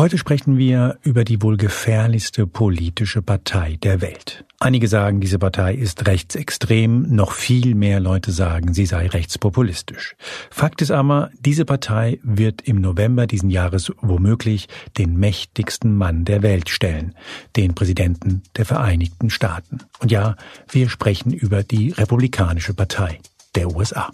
[0.00, 4.46] Heute sprechen wir über die wohl gefährlichste politische Partei der Welt.
[4.58, 10.16] Einige sagen, diese Partei ist rechtsextrem, noch viel mehr Leute sagen, sie sei rechtspopulistisch.
[10.50, 16.42] Fakt ist aber, diese Partei wird im November diesen Jahres womöglich den mächtigsten Mann der
[16.42, 17.14] Welt stellen,
[17.54, 19.80] den Präsidenten der Vereinigten Staaten.
[19.98, 20.36] Und ja,
[20.70, 23.18] wir sprechen über die Republikanische Partei
[23.54, 24.10] der USA.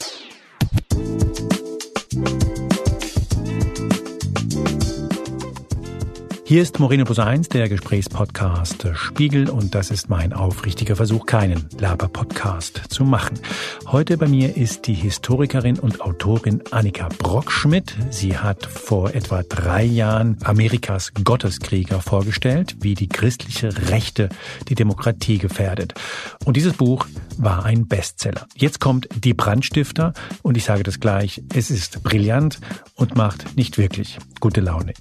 [6.48, 11.68] Hier ist Moreno Plus 1, der Gesprächspodcast Spiegel und das ist mein aufrichtiger Versuch, keinen
[11.76, 13.40] Laber-Podcast zu machen.
[13.86, 17.96] Heute bei mir ist die Historikerin und Autorin Annika Brockschmidt.
[18.10, 24.28] Sie hat vor etwa drei Jahren Amerikas Gotteskrieger vorgestellt, wie die christliche Rechte
[24.68, 25.94] die Demokratie gefährdet.
[26.44, 27.06] Und dieses Buch
[27.38, 28.46] war ein Bestseller.
[28.54, 32.60] Jetzt kommt Die Brandstifter und ich sage das gleich, es ist brillant
[32.94, 34.94] und macht nicht wirklich gute Laune.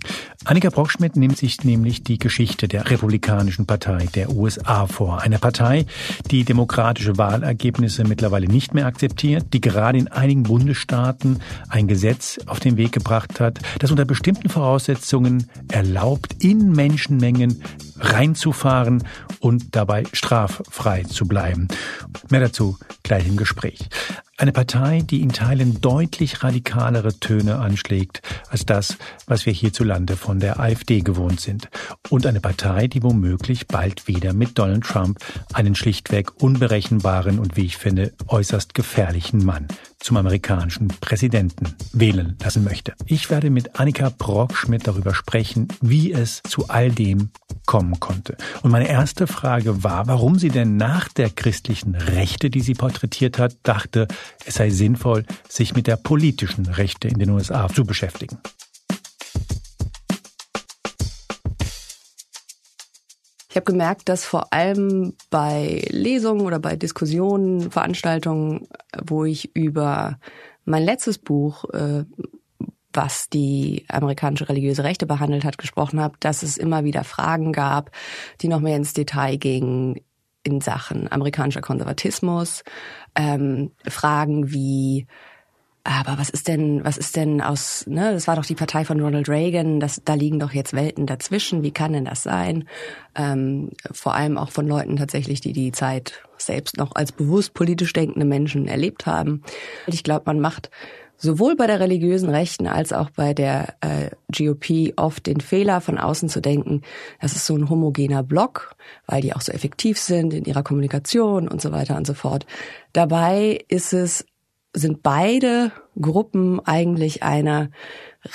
[0.44, 5.22] Annika Brockschmidt nimmt sich nämlich die Geschichte der Republikanischen Partei der USA vor.
[5.22, 5.86] Eine Partei,
[6.32, 12.60] die demokratische Wahlergebnisse mittlerweile nicht mehr akzeptiert, die gerade in einigen Bundesstaaten ein Gesetz auf
[12.60, 17.62] den Weg gebracht hat, das unter bestimmten Voraussetzungen erlaubt, in Menschenmengen
[17.98, 19.04] reinzufahren
[19.40, 21.68] und dabei straffrei zu bleiben.
[22.30, 23.88] Mehr dazu gleich im Gespräch.
[24.38, 30.40] Eine Partei, die in Teilen deutlich radikalere Töne anschlägt als das, was wir hierzulande von
[30.42, 31.70] der AfD gewohnt sind.
[32.10, 35.20] Und eine Partei, die womöglich bald wieder mit Donald Trump
[35.54, 39.68] einen schlichtweg unberechenbaren und wie ich finde äußerst gefährlichen Mann
[40.06, 42.94] zum amerikanischen Präsidenten wählen lassen möchte.
[43.08, 47.32] Ich werde mit Annika Brockschmidt darüber sprechen, wie es zu all dem
[47.66, 48.38] kommen konnte.
[48.62, 53.40] Und meine erste Frage war, warum sie denn nach der christlichen Rechte, die sie porträtiert
[53.40, 54.08] hat, dachte,
[54.46, 58.38] es sei sinnvoll, sich mit der politischen Rechte in den USA zu beschäftigen.
[63.56, 68.68] Ich habe gemerkt, dass vor allem bei Lesungen oder bei Diskussionen, Veranstaltungen,
[69.02, 70.20] wo ich über
[70.66, 72.04] mein letztes Buch, äh,
[72.92, 77.92] was die amerikanische religiöse Rechte behandelt hat, gesprochen habe, dass es immer wieder Fragen gab,
[78.42, 80.02] die noch mehr ins Detail gingen
[80.44, 82.62] in Sachen amerikanischer Konservatismus,
[83.16, 85.08] ähm, Fragen wie
[85.88, 89.00] aber was ist denn, was ist denn aus, ne, das war doch die Partei von
[89.00, 92.68] Ronald Reagan, das, da liegen doch jetzt Welten dazwischen, wie kann denn das sein?
[93.14, 97.94] Ähm, vor allem auch von Leuten tatsächlich, die die Zeit selbst noch als bewusst politisch
[97.94, 99.44] denkende Menschen erlebt haben.
[99.86, 100.72] Ich glaube, man macht
[101.18, 106.00] sowohl bei der religiösen Rechten als auch bei der äh, GOP oft den Fehler, von
[106.00, 106.82] außen zu denken,
[107.22, 108.76] das ist so ein homogener Block,
[109.06, 112.48] weil die auch so effektiv sind in ihrer Kommunikation und so weiter und so fort.
[112.92, 114.26] Dabei ist es
[114.76, 117.72] sind beide Gruppen eigentlich eine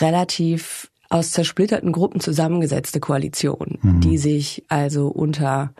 [0.00, 4.00] relativ aus zersplitterten Gruppen zusammengesetzte Koalition, mhm.
[4.00, 5.74] die sich also unter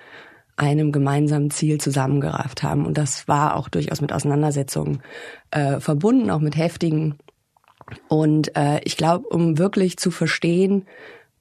[0.56, 2.84] einem gemeinsamen Ziel zusammengerafft haben.
[2.84, 5.02] Und das war auch durchaus mit Auseinandersetzungen
[5.50, 7.16] äh, verbunden, auch mit heftigen.
[8.08, 10.84] Und äh, ich glaube, um wirklich zu verstehen,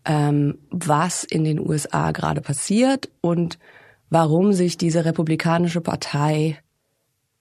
[0.05, 3.59] ähm, was in den USA gerade passiert und
[4.09, 6.57] warum sich diese republikanische Partei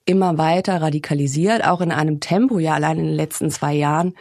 [0.08, 4.14] immer weiter radikalisiert, auch in einem Tempo, ja allein in den letzten zwei Jahren,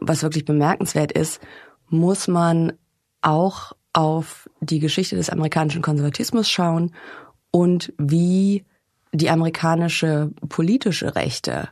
[0.00, 1.40] was wirklich bemerkenswert ist,
[1.88, 2.74] muss man
[3.22, 6.94] auch auf die Geschichte des amerikanischen Konservatismus schauen
[7.50, 8.64] und wie
[9.12, 11.68] die amerikanische politische Rechte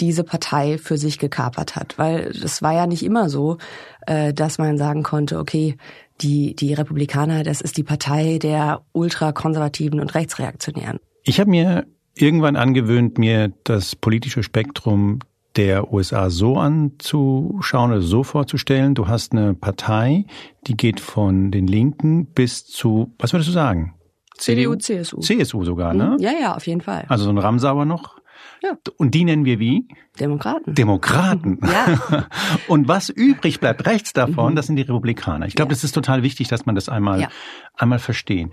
[0.00, 1.98] diese Partei für sich gekapert hat.
[1.98, 3.58] Weil es war ja nicht immer so,
[4.06, 5.76] äh, dass man sagen konnte, okay,
[6.22, 10.98] die, die Republikaner, das ist die Partei der ultrakonservativen und Rechtsreaktionären.
[11.24, 15.20] Ich habe mir irgendwann angewöhnt, mir das politische Spektrum
[15.56, 18.94] der USA so anzuschauen oder so vorzustellen.
[18.94, 20.26] Du hast eine Partei,
[20.66, 23.94] die geht von den Linken bis zu, was würdest du sagen?
[24.36, 25.20] CDU, CSU.
[25.20, 26.16] CSU sogar, ne?
[26.18, 26.22] Mhm.
[26.22, 27.06] Ja, ja, auf jeden Fall.
[27.08, 28.16] Also so ein Ramsauer noch?
[28.62, 28.76] Ja.
[28.96, 29.88] Und die nennen wir wie?
[30.18, 30.74] Demokraten.
[30.74, 31.58] Demokraten.
[31.62, 32.26] Ja.
[32.68, 34.56] Und was übrig bleibt rechts davon, mhm.
[34.56, 35.46] das sind die Republikaner.
[35.46, 35.74] Ich glaube, ja.
[35.74, 37.28] das ist total wichtig, dass man das einmal, ja.
[37.74, 38.50] einmal verstehen.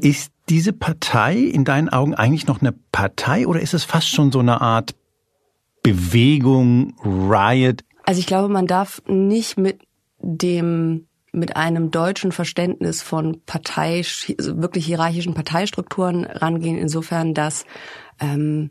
[0.00, 4.32] Ist diese Partei in deinen Augen eigentlich noch eine Partei oder ist es fast schon
[4.32, 4.94] so eine Art
[5.82, 7.84] Bewegung, Riot?
[8.04, 9.80] Also ich glaube, man darf nicht mit
[10.18, 14.02] dem mit einem deutschen Verständnis von Partei,
[14.38, 17.66] also wirklich hierarchischen Parteistrukturen rangehen, insofern, dass
[18.20, 18.70] ähm,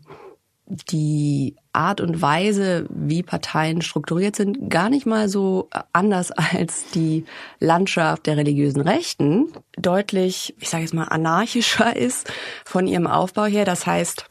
[0.66, 7.26] die Art und Weise, wie Parteien strukturiert sind, gar nicht mal so anders als die
[7.60, 12.32] Landschaft der religiösen Rechten, deutlich, ich sage jetzt mal, anarchischer ist
[12.66, 13.66] von ihrem Aufbau her.
[13.66, 14.26] Das heißt,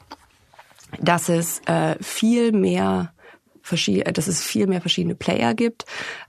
[1.01, 3.13] dass es äh, viel mehr
[4.13, 5.85] dass es viel mehr verschiedene Player gibt,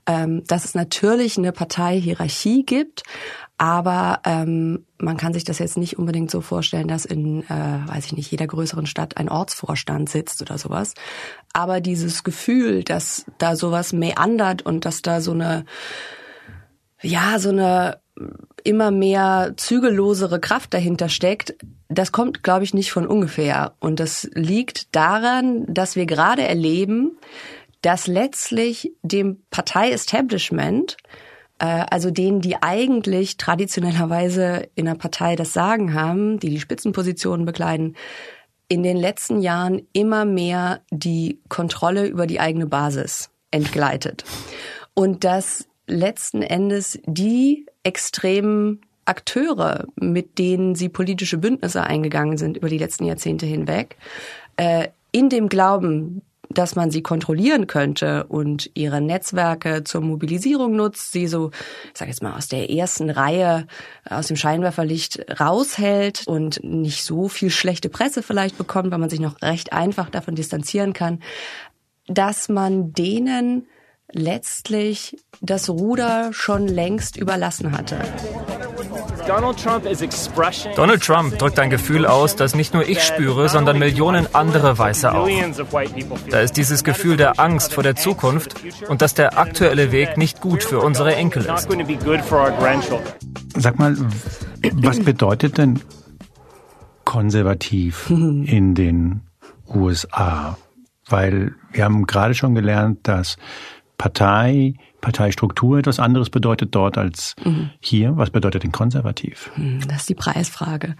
[0.06, 3.02] ähm, dass es natürlich eine Parteihierarchie gibt,
[3.56, 7.48] aber ähm, man kann sich das jetzt nicht unbedingt so vorstellen, dass in, äh,
[7.86, 10.94] weiß ich nicht, jeder größeren Stadt ein Ortsvorstand sitzt oder sowas.
[11.52, 15.66] Aber dieses Gefühl, dass da sowas meandert und dass da so eine,
[17.00, 18.00] ja, so eine
[18.64, 21.54] immer mehr zügellosere Kraft dahinter steckt,
[21.88, 23.74] das kommt, glaube ich, nicht von ungefähr.
[23.78, 27.18] Und das liegt daran, dass wir gerade erleben,
[27.82, 30.96] dass letztlich dem Partei-Establishment,
[31.64, 37.96] also denen, die eigentlich traditionellerweise in der Partei das Sagen haben, die die Spitzenpositionen bekleiden,
[38.68, 44.24] in den letzten Jahren immer mehr die Kontrolle über die eigene Basis entgleitet.
[44.94, 52.68] Und dass letzten Endes die extremen Akteure, mit denen sie politische Bündnisse eingegangen sind über
[52.68, 53.96] die letzten Jahrzehnte hinweg,
[54.56, 61.12] äh, in dem Glauben, dass man sie kontrollieren könnte und ihre Netzwerke zur Mobilisierung nutzt,
[61.12, 61.50] sie so,
[61.92, 63.66] ich sage jetzt mal, aus der ersten Reihe,
[64.08, 69.20] aus dem Scheinwerferlicht raushält und nicht so viel schlechte Presse vielleicht bekommt, weil man sich
[69.20, 71.20] noch recht einfach davon distanzieren kann,
[72.06, 73.66] dass man denen
[74.12, 77.98] letztlich das Ruder schon längst überlassen hatte.
[79.26, 85.14] Donald Trump drückt ein Gefühl aus, das nicht nur ich spüre, sondern Millionen andere Weiße
[85.14, 85.28] auch.
[86.30, 88.56] Da ist dieses Gefühl der Angst vor der Zukunft
[88.88, 91.68] und dass der aktuelle Weg nicht gut für unsere Enkel ist.
[93.56, 93.96] Sag mal,
[94.72, 95.80] was bedeutet denn
[97.04, 99.20] konservativ in den
[99.68, 100.58] USA?
[101.06, 103.36] Weil wir haben gerade schon gelernt, dass
[103.98, 107.70] Partei, Parteistruktur etwas anderes bedeutet dort als mhm.
[107.80, 108.16] hier?
[108.16, 109.50] Was bedeutet denn konservativ?
[109.56, 110.96] Mhm, das ist die Preisfrage.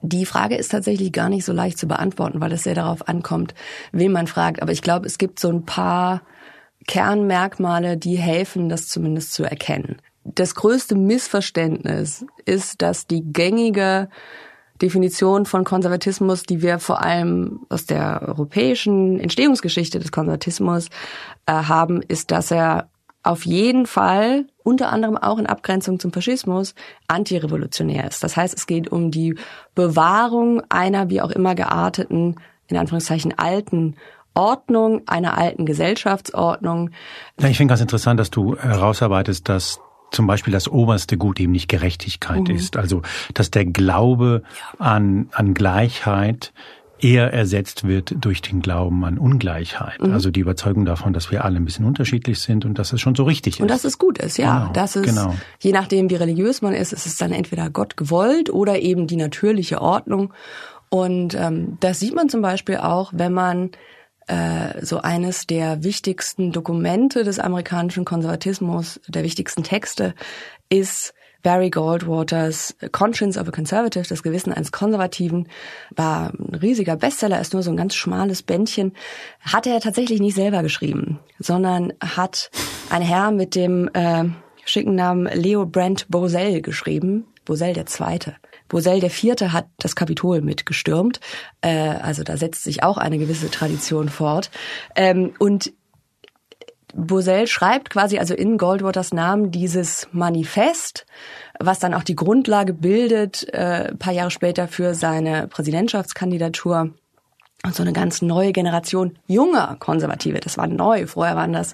[0.00, 3.54] Die Frage ist tatsächlich gar nicht so leicht zu beantworten, weil es sehr darauf ankommt,
[3.92, 4.62] wen man fragt.
[4.62, 6.22] Aber ich glaube, es gibt so ein paar
[6.86, 9.96] Kernmerkmale, die helfen, das zumindest zu erkennen.
[10.24, 14.08] Das größte Missverständnis ist, dass die gängige
[14.80, 20.88] Definition von Konservatismus, die wir vor allem aus der europäischen Entstehungsgeschichte des Konservatismus
[21.46, 22.88] äh, haben, ist, dass er
[23.22, 26.74] auf jeden Fall, unter anderem auch in Abgrenzung zum Faschismus,
[27.08, 28.22] antirevolutionär ist.
[28.22, 29.34] Das heißt, es geht um die
[29.74, 32.36] Bewahrung einer wie auch immer gearteten,
[32.68, 33.96] in Anführungszeichen alten
[34.34, 36.90] Ordnung, einer alten Gesellschaftsordnung.
[37.40, 39.80] Ja, ich finde ganz interessant, dass du herausarbeitest, dass
[40.10, 42.56] zum Beispiel das oberste Gut eben nicht Gerechtigkeit mhm.
[42.56, 42.76] ist.
[42.76, 43.02] Also,
[43.34, 44.42] dass der Glaube
[44.78, 44.84] ja.
[44.84, 46.52] an, an Gleichheit
[47.00, 50.00] eher ersetzt wird durch den Glauben an Ungleichheit.
[50.02, 50.12] Mhm.
[50.12, 53.14] Also die Überzeugung davon, dass wir alle ein bisschen unterschiedlich sind und dass es schon
[53.14, 53.60] so richtig ist.
[53.60, 54.60] Und dass es gut ist, ja.
[54.60, 55.34] Genau, dass es, genau.
[55.60, 59.16] je nachdem, wie religiös man ist, ist es dann entweder Gott gewollt oder eben die
[59.16, 60.32] natürliche Ordnung.
[60.88, 63.70] Und ähm, das sieht man zum Beispiel auch, wenn man
[64.28, 70.14] äh, so eines der wichtigsten Dokumente des amerikanischen Konservatismus, der wichtigsten Texte,
[70.68, 75.48] ist Barry Goldwaters Conscience of a Conservative, das Gewissen eines Konservativen,
[75.94, 78.92] war ein riesiger Bestseller, ist nur so ein ganz schmales Bändchen.
[79.40, 82.50] Hat er tatsächlich nicht selber geschrieben, sondern hat
[82.90, 84.24] ein Herr mit dem äh,
[84.64, 88.34] schicken Namen Leo Brent Bosell geschrieben, Bosell der Zweite.
[88.68, 91.20] Bosell Vierte hat das Kapitol mitgestürmt.
[91.60, 94.50] Äh, also da setzt sich auch eine gewisse Tradition fort.
[94.94, 95.72] Ähm, und
[96.94, 101.06] Bosell schreibt quasi also in Goldwaters Namen dieses Manifest,
[101.60, 106.94] was dann auch die Grundlage bildet, äh, paar Jahre später für seine Präsidentschaftskandidatur.
[107.64, 110.38] Und so eine ganz neue Generation junger Konservative.
[110.38, 111.08] Das war neu.
[111.08, 111.72] Vorher waren das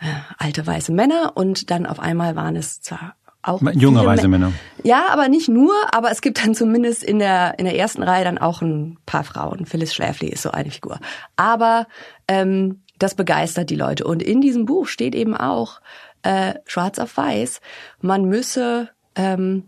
[0.00, 0.06] äh,
[0.38, 4.52] alte weiße Männer und dann auf einmal waren es zwar auch junge Männer.
[4.84, 8.24] Ja, aber nicht nur, aber es gibt dann zumindest in der in der ersten Reihe
[8.24, 9.66] dann auch ein paar Frauen.
[9.66, 10.98] Phyllis Schlafly ist so eine Figur.
[11.36, 11.86] Aber
[12.28, 15.80] ähm, das begeistert die Leute und in diesem Buch steht eben auch
[16.22, 17.60] äh, schwarz auf weiß,
[18.00, 19.64] man müsse ähm,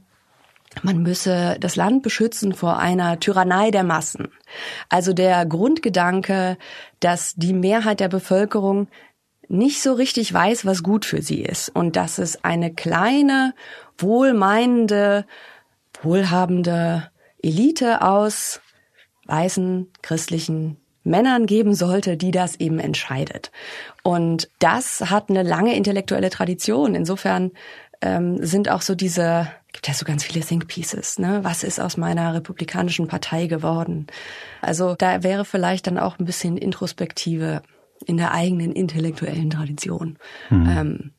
[0.82, 4.28] man müsse das Land beschützen vor einer Tyrannei der Massen.
[4.88, 6.58] Also der Grundgedanke,
[7.00, 8.88] dass die Mehrheit der Bevölkerung
[9.54, 13.54] nicht so richtig weiß, was gut für sie ist und dass es eine kleine,
[13.98, 15.26] wohlmeinende,
[16.02, 17.10] wohlhabende
[17.42, 18.60] Elite aus
[19.26, 23.52] weißen christlichen Männern geben sollte, die das eben entscheidet.
[24.02, 26.94] Und das hat eine lange intellektuelle Tradition.
[26.94, 27.52] Insofern
[28.00, 31.40] ähm, sind auch so diese, gibt ja so ganz viele Think Pieces, ne?
[31.42, 34.06] Was ist aus meiner republikanischen Partei geworden?
[34.62, 37.62] Also da wäre vielleicht dann auch ein bisschen Introspektive
[38.06, 40.18] in der eigenen intellektuellen Tradition
[40.50, 40.68] mhm.
[40.68, 41.10] ähm,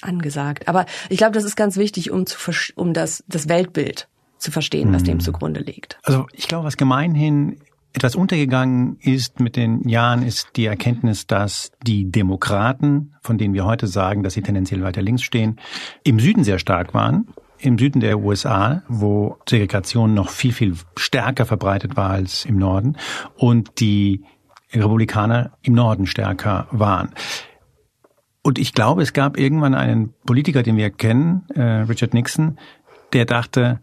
[0.00, 0.68] angesagt.
[0.68, 2.38] Aber ich glaube, das ist ganz wichtig, um zu
[2.76, 5.20] um das das Weltbild zu verstehen, was dem mhm.
[5.20, 5.98] zugrunde liegt.
[6.02, 7.56] Also ich glaube, was gemeinhin
[7.94, 13.64] etwas untergegangen ist mit den Jahren, ist die Erkenntnis, dass die Demokraten, von denen wir
[13.64, 15.60] heute sagen, dass sie tendenziell weiter links stehen,
[16.02, 17.28] im Süden sehr stark waren.
[17.58, 22.96] Im Süden der USA, wo Segregation noch viel, viel stärker verbreitet war als im Norden
[23.36, 24.24] und die
[24.80, 27.10] Republikaner im Norden stärker waren.
[28.42, 32.58] Und ich glaube, es gab irgendwann einen Politiker, den wir kennen, äh, Richard Nixon,
[33.14, 33.80] der dachte,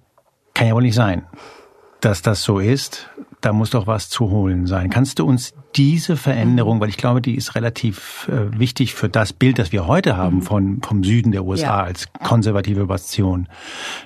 [0.53, 1.25] kann ja wohl nicht sein,
[1.99, 3.09] dass das so ist.
[3.41, 4.91] Da muss doch was zu holen sein.
[4.91, 9.33] Kannst du uns diese Veränderung, weil ich glaube, die ist relativ äh, wichtig für das
[9.33, 10.41] Bild, das wir heute haben mhm.
[10.43, 11.83] von, vom Süden der USA ja.
[11.83, 13.47] als konservative Bastion.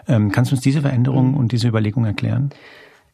[0.07, 2.51] Ähm, kannst du uns diese Veränderung und diese Überlegung erklären?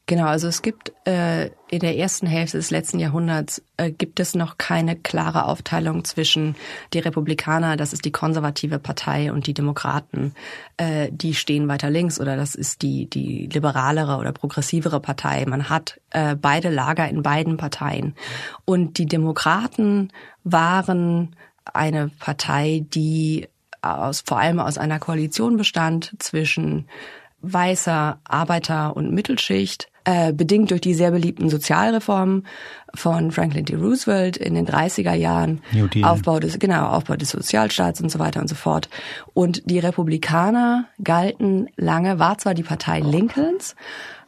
[0.08, 4.36] Genau, also es gibt äh, in der ersten Hälfte des letzten Jahrhunderts äh, gibt es
[4.36, 6.55] noch keine klare Aufteilung zwischen
[6.93, 10.34] die Republikaner, das ist die konservative Partei, und die Demokraten,
[10.75, 15.46] äh, die stehen weiter links oder das ist die die liberalere oder progressivere Partei.
[15.46, 18.15] Man hat äh, beide Lager in beiden Parteien
[18.65, 20.12] und die Demokraten
[20.43, 23.48] waren eine Partei, die
[23.81, 26.89] aus vor allem aus einer Koalition bestand zwischen
[27.41, 32.48] weißer Arbeiter- und Mittelschicht äh, bedingt durch die sehr beliebten Sozialreformen
[32.93, 33.75] von Franklin D.
[33.75, 35.62] Roosevelt in den 30er Jahren,
[36.03, 38.89] Aufbau des, genau, Aufbau des Sozialstaats und so weiter und so fort.
[39.34, 43.75] Und die Republikaner galten lange, war zwar die Partei Lincolns,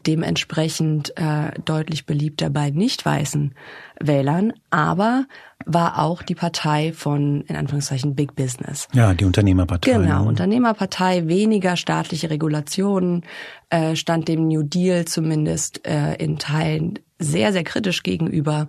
[0.07, 3.53] dementsprechend äh, deutlich beliebter bei nicht weißen
[3.99, 5.25] Wählern, aber
[5.65, 8.87] war auch die Partei von, in Anführungszeichen, Big Business.
[8.93, 9.91] Ja, die Unternehmerpartei.
[9.91, 13.23] Genau, Unternehmerpartei, weniger staatliche Regulationen,
[13.69, 18.67] äh, stand dem New Deal zumindest äh, in Teilen sehr, sehr kritisch gegenüber.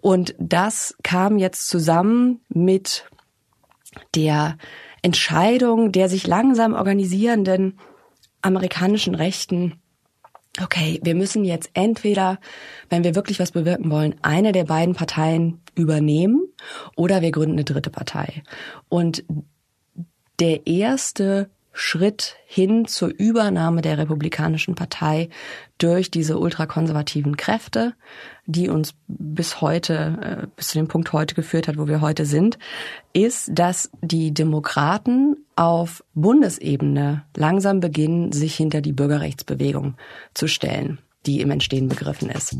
[0.00, 3.04] Und das kam jetzt zusammen mit
[4.14, 4.56] der
[5.02, 7.78] Entscheidung der sich langsam organisierenden
[8.42, 9.80] amerikanischen Rechten,
[10.62, 12.38] okay, wir müssen jetzt entweder,
[12.88, 16.42] wenn wir wirklich was bewirken wollen, eine der beiden Parteien übernehmen
[16.96, 18.42] oder wir gründen eine dritte Partei.
[18.88, 19.24] Und
[20.38, 25.28] der erste Schritt hin zur Übernahme der Republikanischen Partei
[25.78, 27.94] durch diese ultrakonservativen Kräfte,
[28.46, 32.26] die uns bis heute, äh, bis zu dem Punkt heute geführt hat, wo wir heute
[32.26, 32.58] sind,
[33.12, 39.94] ist, dass die Demokraten auf Bundesebene langsam beginnen, sich hinter die Bürgerrechtsbewegung
[40.34, 42.56] zu stellen, die im Entstehen begriffen ist.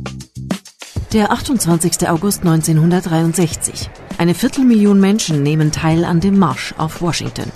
[1.12, 2.08] Der 28.
[2.08, 3.90] August 1963.
[4.18, 7.50] Eine Viertelmillion Menschen nehmen teil an dem Marsch auf Washington.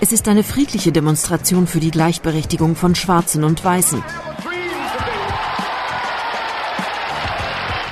[0.00, 4.00] Es ist eine friedliche Demonstration für die Gleichberechtigung von Schwarzen und Weißen.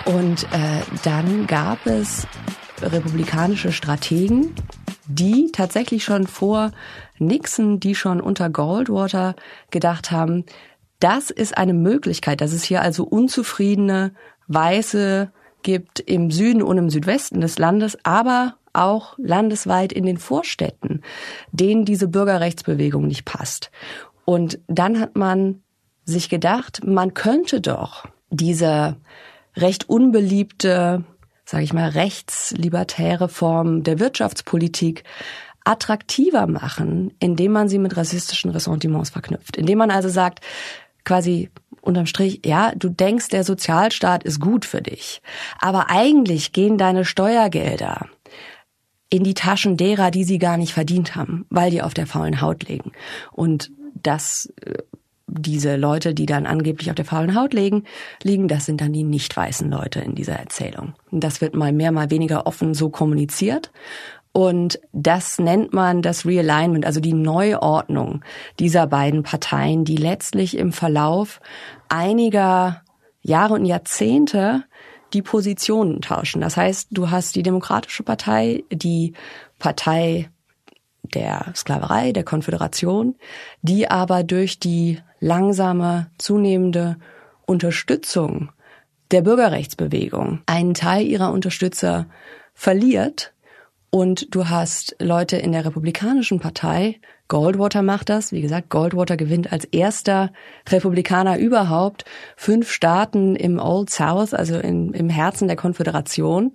[0.04, 2.28] Und äh, dann gab es
[2.80, 4.54] republikanische Strategen,
[5.08, 6.70] die tatsächlich schon vor
[7.18, 9.34] Nixon, die schon unter Goldwater
[9.72, 10.44] gedacht haben,
[11.00, 14.14] das ist eine Möglichkeit, dass es hier also unzufriedene
[14.46, 15.32] Weiße
[15.62, 21.02] gibt im Süden und im Südwesten des Landes, aber auch landesweit in den Vorstädten,
[21.52, 23.71] denen diese Bürgerrechtsbewegung nicht passt.
[24.25, 25.62] Und dann hat man
[26.04, 28.97] sich gedacht, man könnte doch diese
[29.56, 31.04] recht unbeliebte,
[31.45, 35.04] sage ich mal, rechtslibertäre Form der Wirtschaftspolitik
[35.64, 39.56] attraktiver machen, indem man sie mit rassistischen Ressentiments verknüpft.
[39.56, 40.40] Indem man also sagt,
[41.04, 45.23] quasi unterm Strich, ja, du denkst, der Sozialstaat ist gut für dich,
[45.61, 48.06] aber eigentlich gehen deine Steuergelder
[49.10, 52.40] in die Taschen derer, die sie gar nicht verdient haben, weil die auf der faulen
[52.40, 52.92] Haut liegen.
[53.32, 54.78] Und das äh,
[55.28, 57.84] diese Leute, die dann angeblich auf der faulen Haut liegen,
[58.22, 60.94] liegen, das sind dann die nicht weißen Leute in dieser Erzählung.
[61.10, 63.72] Das wird mal mehr, mal weniger offen so kommuniziert.
[64.32, 68.22] Und das nennt man das Realignment, also die Neuordnung
[68.58, 71.40] dieser beiden Parteien, die letztlich im Verlauf
[71.88, 72.82] einiger
[73.22, 74.64] Jahre und Jahrzehnte
[75.16, 76.42] die Positionen tauschen.
[76.42, 79.14] Das heißt, du hast die Demokratische Partei, die
[79.58, 80.28] Partei
[81.14, 83.14] der Sklaverei, der Konföderation,
[83.62, 86.99] die aber durch die langsame, zunehmende
[87.46, 88.50] Unterstützung
[89.11, 92.06] der Bürgerrechtsbewegung einen Teil ihrer Unterstützer
[92.52, 93.32] verliert
[93.90, 99.52] und du hast Leute in der Republikanischen Partei, Goldwater macht das, wie gesagt, Goldwater gewinnt
[99.52, 100.33] als erster
[100.69, 102.05] Republikaner überhaupt
[102.37, 106.55] fünf Staaten im Old South, also in, im Herzen der Konföderation.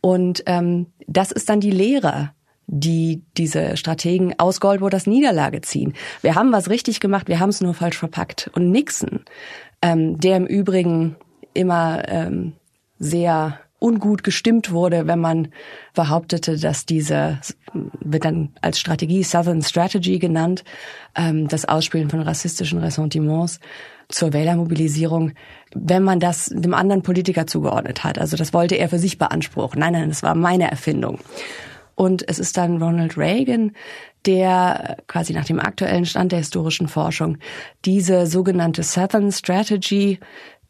[0.00, 2.32] Und ähm, das ist dann die Lehre
[2.66, 5.94] die diese Strategen aus Goldwaters Niederlage ziehen.
[6.22, 8.50] Wir haben was richtig gemacht, wir haben es nur falsch verpackt.
[8.54, 9.20] Und Nixon,
[9.82, 11.16] ähm, der im Übrigen
[11.52, 12.54] immer ähm,
[12.98, 15.48] sehr ungut gestimmt wurde, wenn man
[15.94, 17.40] behauptete, dass diese,
[17.72, 20.64] wird dann als Strategie Southern Strategy genannt,
[21.16, 23.60] ähm, das Ausspielen von rassistischen Ressentiments.
[24.08, 25.32] zur Wählermobilisierung,
[25.74, 28.18] wenn man das dem anderen Politiker zugeordnet hat.
[28.18, 29.80] Also das wollte er für sich beanspruchen.
[29.80, 31.18] Nein, nein, das war meine Erfindung.
[31.94, 33.72] Und es ist dann Ronald Reagan,
[34.26, 37.38] der quasi nach dem aktuellen Stand der historischen Forschung
[37.84, 40.18] diese sogenannte Southern Strategy,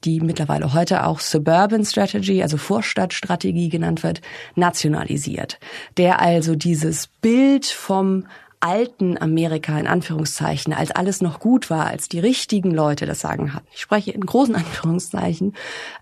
[0.04, 4.20] die mittlerweile heute auch Suburban Strategy, also Vorstadtstrategie genannt wird,
[4.54, 5.58] nationalisiert.
[5.96, 8.24] Der also dieses Bild vom
[8.62, 13.54] alten Amerika in Anführungszeichen, als alles noch gut war, als die richtigen Leute das sagen
[13.54, 13.66] hatten.
[13.74, 15.54] Ich spreche in großen Anführungszeichen,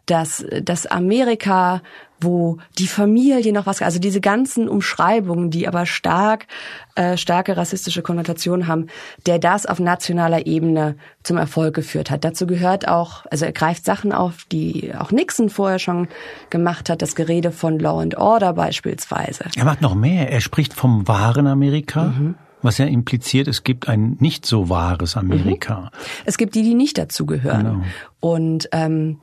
[0.05, 1.83] dass das Amerika
[2.21, 6.47] wo die Familie noch was, also diese ganzen Umschreibungen, die aber stark,
[6.95, 8.87] äh, starke rassistische Konnotationen haben,
[9.27, 12.25] der das auf nationaler Ebene zum Erfolg geführt hat.
[12.25, 16.09] Dazu gehört auch, also er greift Sachen auf, die auch Nixon vorher schon
[16.51, 19.45] gemacht hat, das Gerede von Law and Order beispielsweise.
[19.57, 20.31] Er macht noch mehr.
[20.31, 22.05] Er spricht vom wahren Amerika.
[22.05, 22.35] Mhm.
[22.63, 25.81] Was ja impliziert, es gibt ein nicht so wahres Amerika.
[25.81, 25.89] Mhm.
[26.27, 27.65] Es gibt die, die nicht dazugehören.
[27.65, 27.85] Genau.
[28.21, 29.19] Und ähm,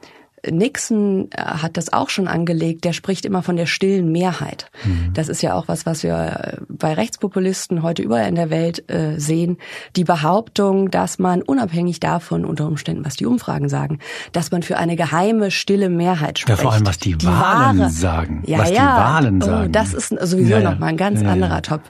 [0.52, 4.70] Nixon äh, hat das auch schon angelegt, der spricht immer von der stillen Mehrheit.
[4.84, 5.14] Mhm.
[5.14, 8.90] Das ist ja auch was, was wir äh, bei Rechtspopulisten heute überall in der Welt
[8.90, 9.58] äh, sehen.
[9.96, 14.00] Die Behauptung, dass man unabhängig davon, unter Umständen, was die Umfragen sagen,
[14.32, 16.60] dass man für eine geheime, stille Mehrheit spricht.
[16.60, 18.44] Ja, vor allem, was die, die Wahlen wahre, sagen.
[18.46, 19.72] Ja, was ja, die Wahlen oh, sagen.
[19.72, 20.72] Das ist sowieso ja, ja.
[20.72, 21.82] nochmal ein ganz ja, anderer Top.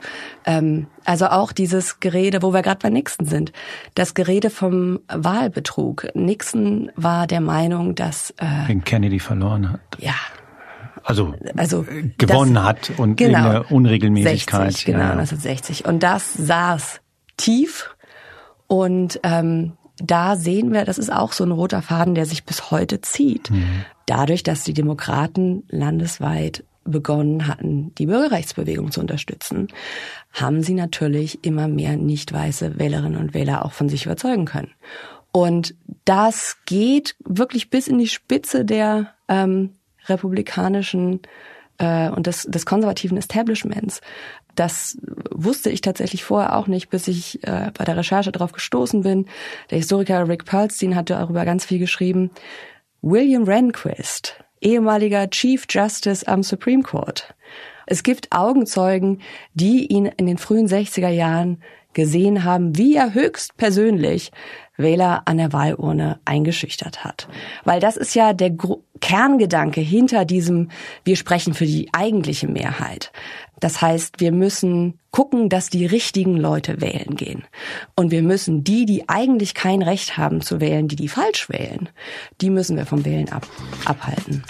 [0.47, 3.51] Ähm, also auch dieses Gerede, wo wir gerade bei Nixon sind,
[3.95, 6.07] das Gerede vom Wahlbetrug.
[6.15, 9.81] Nixon war der Meinung, dass äh, den Kennedy verloren hat.
[9.99, 10.15] Ja.
[11.03, 14.71] Also, also äh, gewonnen das, hat und genau, eine Unregelmäßigkeit.
[14.71, 15.11] 60, genau, ja.
[15.11, 15.85] 1960.
[15.85, 17.01] Und das saß
[17.35, 17.95] tief
[18.67, 22.71] und ähm, da sehen wir, das ist auch so ein roter Faden, der sich bis
[22.71, 23.51] heute zieht.
[23.51, 23.85] Mhm.
[24.05, 29.67] Dadurch, dass die Demokraten landesweit begonnen hatten, die Bürgerrechtsbewegung zu unterstützen,
[30.33, 34.71] haben sie natürlich immer mehr nicht weiße Wählerinnen und Wähler auch von sich überzeugen können.
[35.31, 35.75] Und
[36.05, 39.73] das geht wirklich bis in die Spitze der ähm,
[40.07, 41.21] republikanischen
[41.77, 44.01] äh, und des, des konservativen Establishments.
[44.55, 44.97] Das
[45.29, 49.27] wusste ich tatsächlich vorher auch nicht, bis ich äh, bei der Recherche darauf gestoßen bin.
[49.69, 52.31] Der Historiker Rick Perlstein hat darüber ganz viel geschrieben.
[53.03, 57.33] William Rehnquist, ehemaliger Chief Justice am Supreme Court.
[57.85, 59.21] Es gibt Augenzeugen,
[59.53, 61.61] die ihn in den frühen 60er Jahren
[61.93, 64.31] gesehen haben, wie er höchst persönlich
[64.77, 67.27] Wähler an der Wahlurne eingeschüchtert hat.
[67.63, 68.51] Weil das ist ja der
[68.97, 70.69] Kerngedanke hinter diesem,
[71.03, 73.11] wir sprechen für die eigentliche Mehrheit.
[73.59, 77.43] Das heißt, wir müssen gucken, dass die richtigen Leute wählen gehen.
[77.95, 81.89] Und wir müssen die, die eigentlich kein Recht haben zu wählen, die die falsch wählen,
[82.41, 83.47] die müssen wir vom Wählen ab,
[83.85, 84.43] abhalten.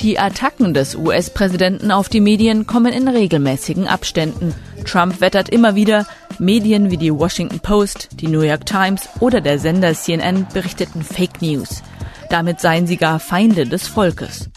[0.00, 4.54] Die Attacken des US-Präsidenten auf die Medien kommen in regelmäßigen Abständen.
[4.84, 6.06] Trump wettert immer wieder,
[6.38, 11.42] Medien wie die Washington Post, die New York Times oder der Sender CNN berichteten Fake
[11.42, 11.82] News.
[12.30, 14.48] Damit seien sie gar Feinde des Volkes.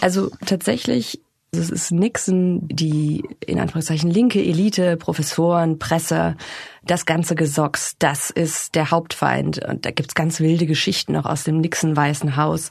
[0.00, 1.22] Also tatsächlich
[1.54, 6.36] es ist Nixon, die in Anführungszeichen linke Elite, Professoren, Presse,
[6.82, 9.62] das ganze Gesocks, das ist der Hauptfeind.
[9.62, 12.70] Und da gibt's ganz wilde Geschichten noch aus dem Nixon-Weißen Haus.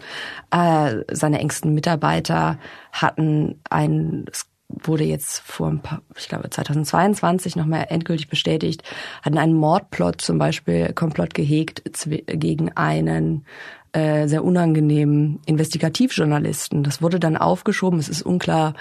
[0.50, 2.58] Äh, seine engsten Mitarbeiter
[2.92, 8.82] hatten ein, es wurde jetzt vor ein paar, ich glaube 2022 nochmal endgültig bestätigt,
[9.22, 11.84] hatten einen Mordplot zum Beispiel, Komplott gehegt
[12.26, 13.46] gegen einen
[13.94, 16.84] äh, sehr unangenehmen Investigativjournalisten.
[16.84, 18.00] Das wurde dann aufgeschoben.
[18.00, 18.74] Es ist unklar,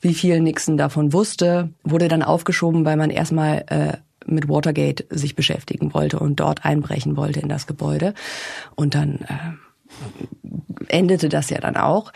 [0.00, 1.70] wie viel Nixon davon wusste.
[1.84, 7.16] Wurde dann aufgeschoben, weil man erstmal äh, mit Watergate sich beschäftigen wollte und dort einbrechen
[7.16, 8.14] wollte in das Gebäude.
[8.74, 12.12] Und dann äh, endete das ja dann auch.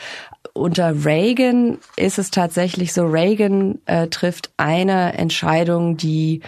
[0.52, 6.42] Unter Reagan ist es tatsächlich so, Reagan äh, trifft eine Entscheidung, die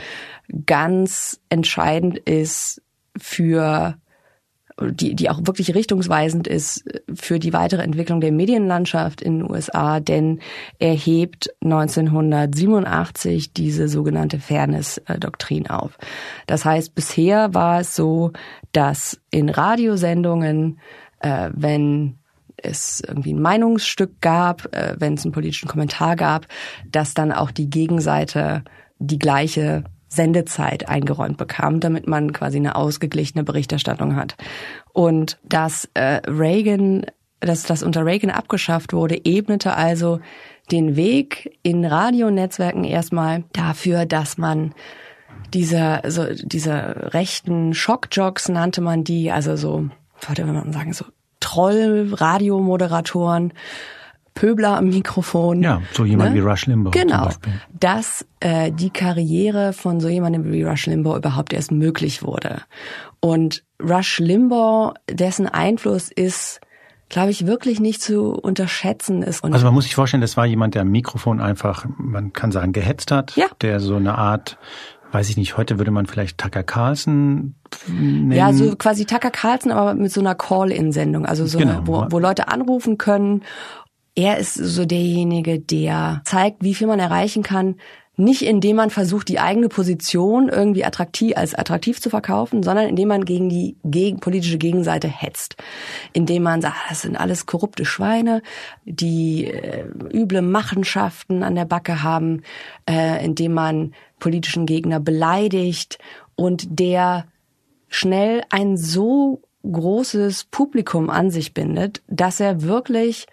[0.67, 2.83] ganz entscheidend ist
[3.17, 3.97] für
[4.81, 6.85] die, die auch wirklich richtungsweisend ist
[7.15, 10.41] für die weitere Entwicklung der Medienlandschaft in den USA, denn
[10.79, 15.97] er hebt 1987 diese sogenannte Fairness-Doktrin auf.
[16.47, 18.33] Das heißt, bisher war es so,
[18.73, 20.81] dass in Radiosendungen,
[21.21, 22.19] äh, wenn
[22.57, 26.49] es irgendwie ein Meinungsstück gab, äh, wenn es einen politischen Kommentar gab,
[26.91, 28.65] dass dann auch die Gegenseite
[28.99, 34.37] die gleiche Sendezeit eingeräumt bekam, damit man quasi eine ausgeglichene Berichterstattung hat.
[34.93, 37.07] Und dass äh, Reagan,
[37.41, 40.21] dass das unter Reagan abgeschafft wurde, ebnete also
[40.71, 44.75] den Weg in Radionetzwerken erstmal dafür, dass man
[45.53, 49.91] diese, so, diese rechten Schockjocks nannte man die, also so,
[50.27, 51.05] würde man sagen, so
[51.41, 53.53] Troll-Radiomoderatoren,
[54.35, 55.63] Pöbler am Mikrofon.
[55.63, 56.37] Ja, so jemand ne?
[56.37, 57.29] wie Rush Limbaugh genau,
[57.79, 62.63] dass äh, die Karriere von so jemandem wie Rush Limbaugh überhaupt erst möglich wurde.
[63.21, 66.61] Und Rush Limbaugh, dessen Einfluss ist
[67.11, 69.45] glaube ich, wirklich nicht zu unterschätzen ist.
[69.45, 72.51] Und also man muss sich vorstellen, das war jemand, der am Mikrofon einfach, man kann
[72.51, 73.47] sagen, gehetzt hat, ja.
[73.61, 74.59] der so eine Art
[75.15, 77.55] weiß ich nicht, heute würde man vielleicht Tucker Carlson
[77.87, 78.33] nennen.
[78.33, 81.79] Ja, so quasi Tucker Carlson, aber mit so einer Call-in-Sendung, also so genau.
[81.79, 83.45] eine, wo, wo Leute anrufen können.
[84.15, 87.77] Er ist so derjenige, der zeigt, wie viel man erreichen kann,
[88.17, 93.09] nicht indem man versucht, die eigene Position irgendwie attraktiv als attraktiv zu verkaufen, sondern indem
[93.09, 95.57] man gegen die gegen, politische Gegenseite hetzt.
[96.13, 98.43] Indem man sagt, das sind alles korrupte Schweine,
[98.85, 102.43] die äh, üble Machenschaften an der Backe haben,
[102.89, 105.99] äh, indem man politischen Gegner beleidigt
[106.37, 107.27] und der
[107.89, 113.27] schnell ein so großes Publikum an sich bindet, dass er wirklich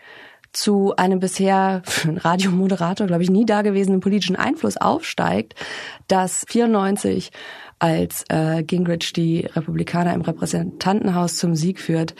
[0.53, 5.55] zu einem bisher für einen Radiomoderator, glaube ich, nie dagewesenen politischen Einfluss aufsteigt,
[6.07, 7.31] dass 94
[7.79, 12.13] als äh, Gingrich die Republikaner im Repräsentantenhaus zum Sieg führt,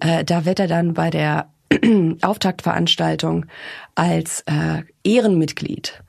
[0.00, 1.50] äh, da wird er dann bei der
[2.22, 3.46] Auftaktveranstaltung
[3.94, 6.02] als äh, Ehrenmitglied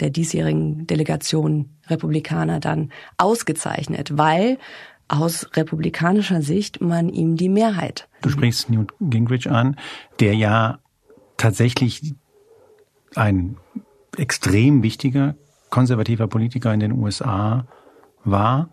[0.00, 4.58] der diesjährigen Delegation Republikaner dann ausgezeichnet, weil
[5.08, 8.08] aus republikanischer Sicht man ihm die Mehrheit.
[8.22, 9.76] Du sprichst Newt Gingrich an,
[10.20, 10.78] der ja
[11.38, 12.14] tatsächlich
[13.14, 13.56] ein
[14.16, 15.34] extrem wichtiger
[15.70, 17.66] konservativer Politiker in den USA
[18.24, 18.68] war.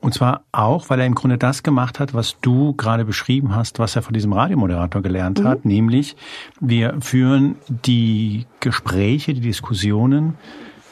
[0.00, 3.80] Und zwar auch, weil er im Grunde das gemacht hat, was du gerade beschrieben hast,
[3.80, 5.48] was er von diesem Radiomoderator gelernt mhm.
[5.48, 6.16] hat, nämlich
[6.60, 10.38] wir führen die Gespräche, die Diskussionen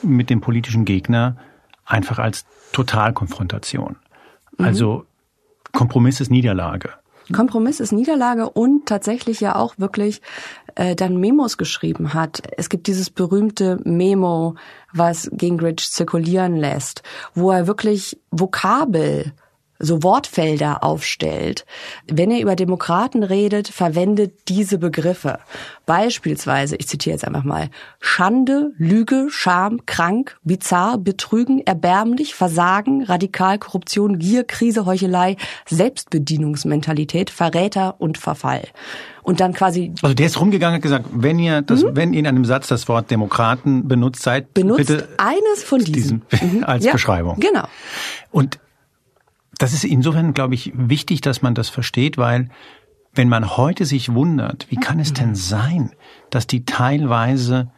[0.02, 1.36] mit dem politischen Gegner
[1.84, 3.96] einfach als Totalkonfrontation.
[4.58, 4.64] Mhm.
[4.64, 5.06] Also
[5.70, 6.90] Kompromiss ist Niederlage.
[7.32, 10.22] Kompromiss ist Niederlage und tatsächlich ja auch wirklich
[10.76, 12.42] äh, dann Memos geschrieben hat.
[12.56, 14.54] Es gibt dieses berühmte Memo,
[14.92, 17.02] was Gingrich zirkulieren lässt,
[17.34, 19.32] wo er wirklich Vokabel
[19.78, 21.66] so Wortfelder aufstellt.
[22.10, 25.38] Wenn er über Demokraten redet, verwendet diese Begriffe.
[25.84, 33.58] Beispielsweise, ich zitiere jetzt einfach mal, Schande, Lüge, Scham, krank, bizarr, betrügen, erbärmlich, Versagen, Radikal,
[33.58, 35.36] Korruption, Gier, Krise, Heuchelei,
[35.68, 38.64] Selbstbedienungsmentalität, Verräter und Verfall.
[39.22, 39.92] Und dann quasi.
[40.02, 41.96] Also der ist rumgegangen und gesagt, wenn ihr das, mhm.
[41.96, 46.22] wenn ihr in einem Satz das Wort Demokraten benutzt seid, benutzt bitte eines von diesen,
[46.30, 47.40] diesen als ja, Beschreibung.
[47.40, 47.64] Genau.
[48.30, 48.60] Und
[49.58, 52.50] das ist insofern, glaube ich, wichtig, dass man das versteht, weil
[53.14, 55.92] wenn man heute sich wundert, wie kann es denn sein,
[56.30, 57.72] dass die teilweise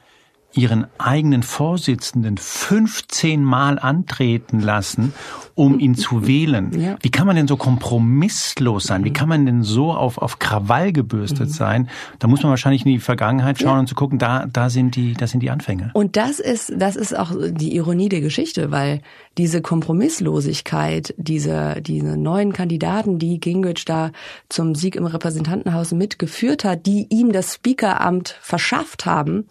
[0.55, 5.13] ihren eigenen Vorsitzenden 15 Mal antreten lassen,
[5.55, 6.79] um ihn zu wählen.
[6.79, 6.97] Ja.
[7.03, 9.05] Wie kann man denn so kompromisslos sein?
[9.05, 11.53] Wie kann man denn so auf, auf Krawall gebürstet mhm.
[11.53, 11.91] sein?
[12.19, 13.81] Da muss man wahrscheinlich in die Vergangenheit schauen ja.
[13.81, 15.91] und zu gucken, da, da sind die, da sind die Anfänge.
[15.93, 19.03] Und das ist, das ist auch die Ironie der Geschichte, weil
[19.37, 24.13] diese Kompromisslosigkeit, diese, diese neuen Kandidaten, die Gingrich da
[24.49, 29.47] zum Sieg im Repräsentantenhaus mitgeführt hat, die ihm das Speakeramt verschafft haben,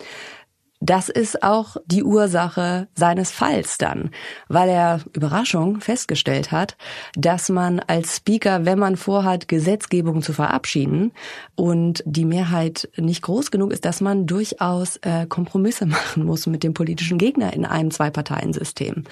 [0.80, 4.12] das ist auch die Ursache seines Falls dann,
[4.48, 6.78] weil er, Überraschung, festgestellt hat,
[7.16, 11.14] dass man als Speaker, wenn man vorhat, Gesetzgebung zu verabschieden
[11.56, 16.64] und die Mehrheit nicht groß genug ist, dass man durchaus äh, Kompromisse machen muss mit
[16.64, 19.06] dem politischen Gegner in einem Zwei-Parteien-System.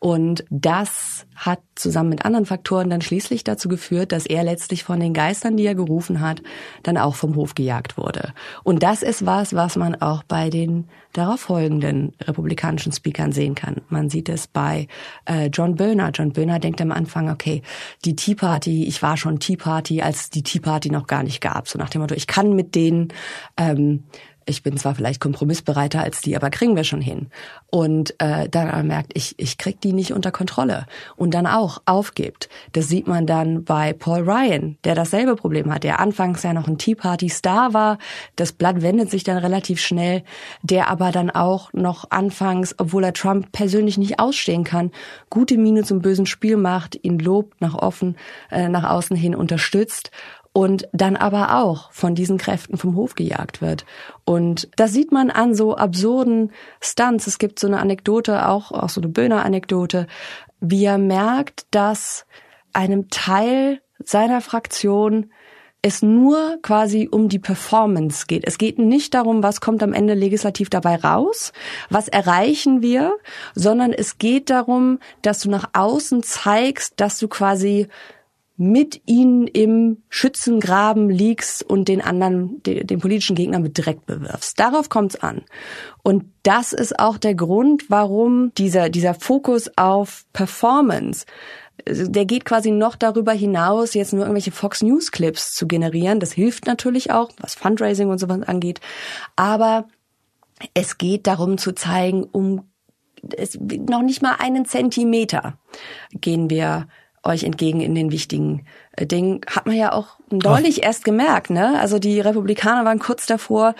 [0.00, 4.98] Und das hat zusammen mit anderen Faktoren dann schließlich dazu geführt, dass er letztlich von
[5.00, 6.42] den Geistern, die er gerufen hat,
[6.82, 8.32] dann auch vom Hof gejagt wurde.
[8.64, 13.80] Und das ist was, was man auch bei den darauf folgenden republikanischen Speakern sehen kann.
[13.88, 14.88] Man sieht es bei
[15.24, 16.10] äh, John Boehner.
[16.12, 17.62] John Boehner denkt am Anfang, okay,
[18.04, 21.40] die Tea Party, ich war schon Tea Party, als die Tea Party noch gar nicht
[21.40, 21.68] gab.
[21.68, 23.08] So nach dem Motto, ich kann mit denen
[23.56, 24.04] ähm,
[24.46, 27.28] ich bin zwar vielleicht kompromissbereiter als die, aber kriegen wir schon hin.
[27.70, 30.86] Und äh, dann merkt, ich, ich krieg die nicht unter Kontrolle.
[31.16, 32.48] Und dann auch aufgibt.
[32.72, 36.68] Das sieht man dann bei Paul Ryan, der dasselbe Problem hat, der anfangs ja noch
[36.68, 37.98] ein Tea Party Star war.
[38.36, 40.22] Das Blatt wendet sich dann relativ schnell,
[40.62, 44.90] der aber dann auch noch anfangs, obwohl er Trump persönlich nicht ausstehen kann,
[45.30, 48.16] gute Miene zum bösen Spiel macht, ihn lobt, nach offen,
[48.50, 50.10] äh, nach außen hin unterstützt
[50.54, 53.84] und dann aber auch von diesen Kräften vom Hof gejagt wird.
[54.24, 57.26] Und das sieht man an so absurden Stunts.
[57.26, 60.06] Es gibt so eine Anekdote, auch, auch so eine Böhner-Anekdote,
[60.60, 62.24] wie er merkt, dass
[62.72, 65.32] einem Teil seiner Fraktion
[65.82, 68.46] es nur quasi um die Performance geht.
[68.46, 71.52] Es geht nicht darum, was kommt am Ende legislativ dabei raus,
[71.90, 73.18] was erreichen wir,
[73.56, 77.88] sondern es geht darum, dass du nach außen zeigst, dass du quasi
[78.56, 84.58] mit ihnen im Schützengraben liegst und den anderen, den, den politischen Gegner mit Dreck bewirfst.
[84.60, 85.42] Darauf kommt's an.
[86.02, 91.26] Und das ist auch der Grund, warum dieser, dieser Fokus auf Performance,
[91.86, 96.20] der geht quasi noch darüber hinaus, jetzt nur irgendwelche Fox News Clips zu generieren.
[96.20, 98.80] Das hilft natürlich auch, was Fundraising und sowas angeht.
[99.34, 99.88] Aber
[100.74, 102.70] es geht darum zu zeigen, um
[103.36, 105.58] es, noch nicht mal einen Zentimeter
[106.12, 106.86] gehen wir
[107.24, 109.40] euch entgegen in den wichtigen äh, Dingen.
[109.48, 110.86] Hat man ja auch neulich Ach.
[110.86, 111.78] erst gemerkt, ne?
[111.80, 113.74] Also die Republikaner waren kurz davor,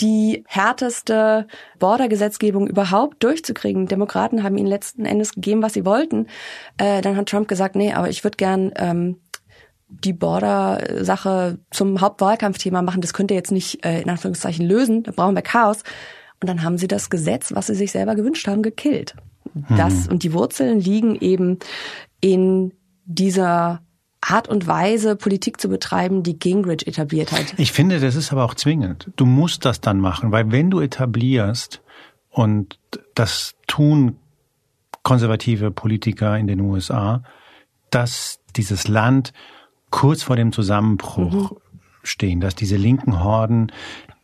[0.00, 1.46] die härteste
[1.78, 3.86] Border-Gesetzgebung überhaupt durchzukriegen.
[3.86, 6.26] Demokraten haben ihnen letzten Endes gegeben, was sie wollten.
[6.78, 9.20] Äh, dann hat Trump gesagt, nee, aber ich würde gern ähm,
[9.88, 13.00] die Border-Sache zum Hauptwahlkampfthema machen.
[13.00, 15.02] Das könnt ihr jetzt nicht äh, in Anführungszeichen lösen.
[15.02, 15.82] Da brauchen wir Chaos.
[16.40, 19.14] Und dann haben sie das Gesetz, was sie sich selber gewünscht haben, gekillt.
[19.70, 20.12] Das mhm.
[20.12, 21.58] und die Wurzeln liegen eben
[22.20, 22.72] in
[23.06, 23.82] dieser
[24.20, 27.54] Art und Weise, Politik zu betreiben, die Gingrich etabliert hat.
[27.58, 29.10] Ich finde, das ist aber auch zwingend.
[29.16, 31.82] Du musst das dann machen, weil wenn du etablierst
[32.30, 32.78] und
[33.14, 34.16] das tun
[35.02, 37.22] konservative Politiker in den USA,
[37.90, 39.32] dass dieses Land
[39.90, 41.56] kurz vor dem Zusammenbruch mhm.
[42.02, 43.70] stehen, dass diese linken Horden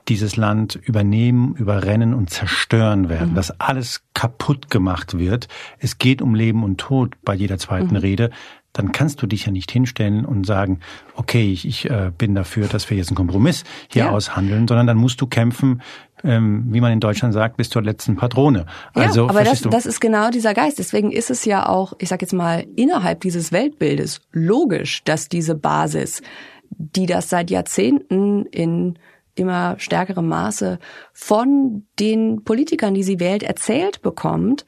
[0.08, 3.34] dieses Land übernehmen, überrennen und zerstören werden, mhm.
[3.36, 5.46] dass alles kaputt gemacht wird.
[5.78, 7.96] Es geht um Leben und Tod bei jeder zweiten mhm.
[7.96, 8.30] Rede
[8.72, 10.80] dann kannst du dich ja nicht hinstellen und sagen,
[11.14, 14.10] okay, ich, ich äh, bin dafür, dass wir jetzt einen Kompromiss hier ja.
[14.10, 15.82] aushandeln, sondern dann musst du kämpfen,
[16.24, 18.66] ähm, wie man in Deutschland sagt, bis zur letzten Patrone.
[18.94, 20.78] Also, ja, aber das, das ist genau dieser Geist.
[20.78, 25.54] Deswegen ist es ja auch, ich sag jetzt mal, innerhalb dieses Weltbildes logisch, dass diese
[25.54, 26.22] Basis,
[26.70, 28.98] die das seit Jahrzehnten in
[29.34, 30.78] immer stärkerem Maße
[31.12, 34.66] von den Politikern, die sie wählt, erzählt bekommt,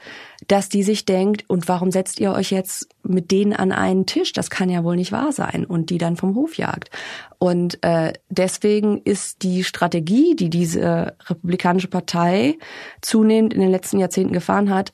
[0.48, 4.33] dass die sich denkt, und warum setzt ihr euch jetzt mit denen an einen Tisch?
[4.33, 5.64] Das kann ja wohl nicht wahr sein.
[5.64, 6.90] Und die dann vom Hof jagt.
[7.38, 12.59] Und äh, deswegen ist die Strategie, die diese republikanische Partei
[13.00, 14.92] zunehmend in den letzten Jahrzehnten gefahren hat,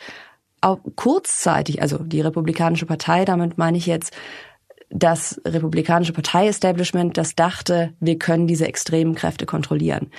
[0.61, 4.15] auch kurzzeitig, also die republikanische Partei, damit meine ich jetzt
[4.91, 10.11] das republikanische Partei-Establishment, das dachte, wir können diese extremen Kräfte kontrollieren.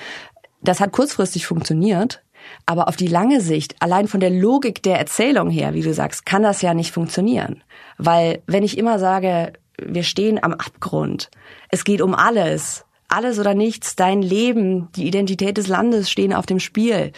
[0.63, 2.23] Das hat kurzfristig funktioniert,
[2.65, 6.25] aber auf die lange Sicht, allein von der Logik der Erzählung her, wie du sagst,
[6.25, 7.63] kann das ja nicht funktionieren.
[7.97, 11.29] Weil wenn ich immer sage, wir stehen am Abgrund,
[11.69, 16.45] es geht um alles, alles oder nichts, dein Leben, die Identität des Landes stehen auf
[16.45, 17.11] dem Spiel,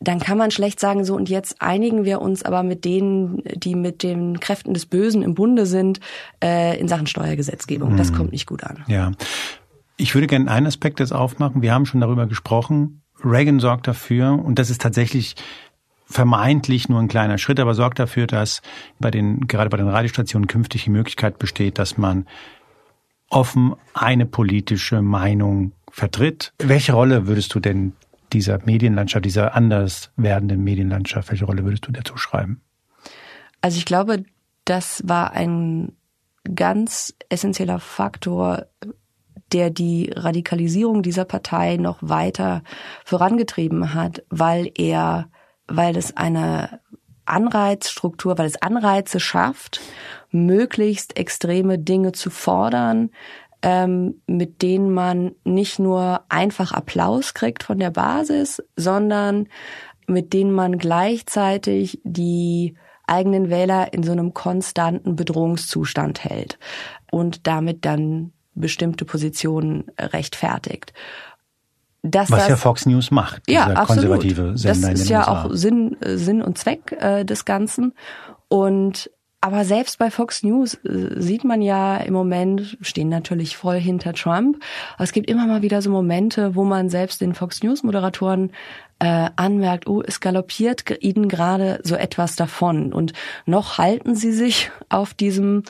[0.00, 3.74] dann kann man schlecht sagen, so und jetzt einigen wir uns aber mit denen, die
[3.74, 6.00] mit den Kräften des Bösen im Bunde sind,
[6.42, 7.90] äh, in Sachen Steuergesetzgebung.
[7.90, 7.96] Hm.
[7.96, 8.84] Das kommt nicht gut an.
[8.88, 9.12] Ja.
[9.96, 11.62] Ich würde gerne einen Aspekt jetzt aufmachen.
[11.62, 15.36] Wir haben schon darüber gesprochen, Reagan sorgt dafür, und das ist tatsächlich
[16.04, 18.62] vermeintlich nur ein kleiner Schritt, aber sorgt dafür, dass
[19.00, 22.26] bei den, gerade bei den Radiostationen künftig die Möglichkeit besteht, dass man
[23.28, 26.52] offen eine politische Meinung vertritt.
[26.58, 27.94] Welche Rolle würdest du denn
[28.36, 32.60] dieser Medienlandschaft, dieser anders werdenden Medienlandschaft, welche Rolle würdest du dazu schreiben?
[33.62, 34.24] Also ich glaube,
[34.64, 35.92] das war ein
[36.54, 38.66] ganz essentieller Faktor
[39.52, 42.62] der die Radikalisierung dieser Partei noch weiter
[43.04, 45.28] vorangetrieben hat, weil er,
[45.68, 46.80] weil es eine
[47.26, 49.80] Anreizstruktur, weil es Anreize schafft,
[50.30, 53.10] möglichst extreme Dinge zu fordern,
[53.62, 59.48] ähm, mit denen man nicht nur einfach Applaus kriegt von der Basis, sondern
[60.06, 62.74] mit denen man gleichzeitig die
[63.06, 66.58] eigenen Wähler in so einem konstanten Bedrohungszustand hält
[67.10, 70.92] und damit dann bestimmte Positionen rechtfertigt.
[72.02, 75.44] Dass Was das, ja Fox News macht, dieser ja, konservative Sender Das ist ja USA.
[75.44, 77.94] auch Sinn, äh, Sinn und Zweck äh, des Ganzen.
[78.48, 79.10] Und
[79.46, 84.12] aber selbst bei Fox News äh, sieht man ja im Moment, stehen natürlich voll hinter
[84.12, 84.60] Trump.
[84.94, 88.50] Aber es gibt immer mal wieder so Momente, wo man selbst den Fox News Moderatoren
[88.98, 92.92] äh, anmerkt, oh, es galoppiert ihnen gerade so etwas davon.
[92.92, 93.12] Und
[93.44, 95.62] noch halten sie sich auf diesem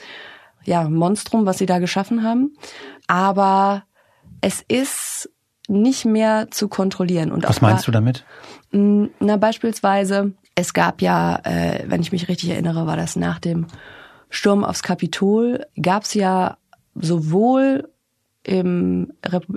[0.64, 2.56] ja, Monstrum, was sie da geschaffen haben.
[3.08, 3.82] Aber
[4.40, 5.28] es ist
[5.68, 7.30] nicht mehr zu kontrollieren.
[7.30, 8.24] Und was meinst da, du damit?
[8.72, 13.66] Na, beispielsweise, es gab ja, äh, wenn ich mich richtig erinnere, war das nach dem
[14.30, 16.56] Sturm aufs Kapitol, gab es ja
[16.94, 17.88] sowohl
[18.42, 19.12] im,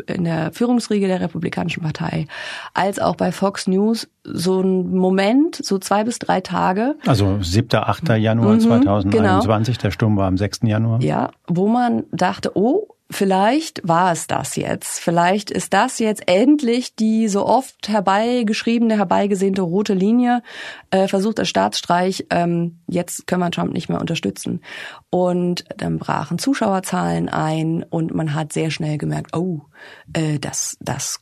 [0.07, 2.27] in der Führungsriege der Republikanischen Partei,
[2.73, 6.95] als auch bei Fox News so ein Moment, so zwei bis drei Tage.
[7.05, 8.09] Also 7., 8.
[8.17, 9.81] Januar mhm, 2021, genau.
[9.83, 10.61] der Sturm war am 6.
[10.63, 11.01] Januar.
[11.01, 14.99] Ja, wo man dachte, oh, vielleicht war es das jetzt.
[14.99, 20.43] Vielleicht ist das jetzt endlich die so oft herbeigeschriebene, herbeigesehnte rote Linie,
[20.91, 22.27] äh, versuchter Staatsstreich.
[22.29, 24.61] Ähm, jetzt können wir Trump nicht mehr unterstützen.
[25.09, 29.61] Und dann brachen Zuschauerzahlen ein und man hat sehr schnell gemerkt, oh,
[30.13, 31.21] äh, das, das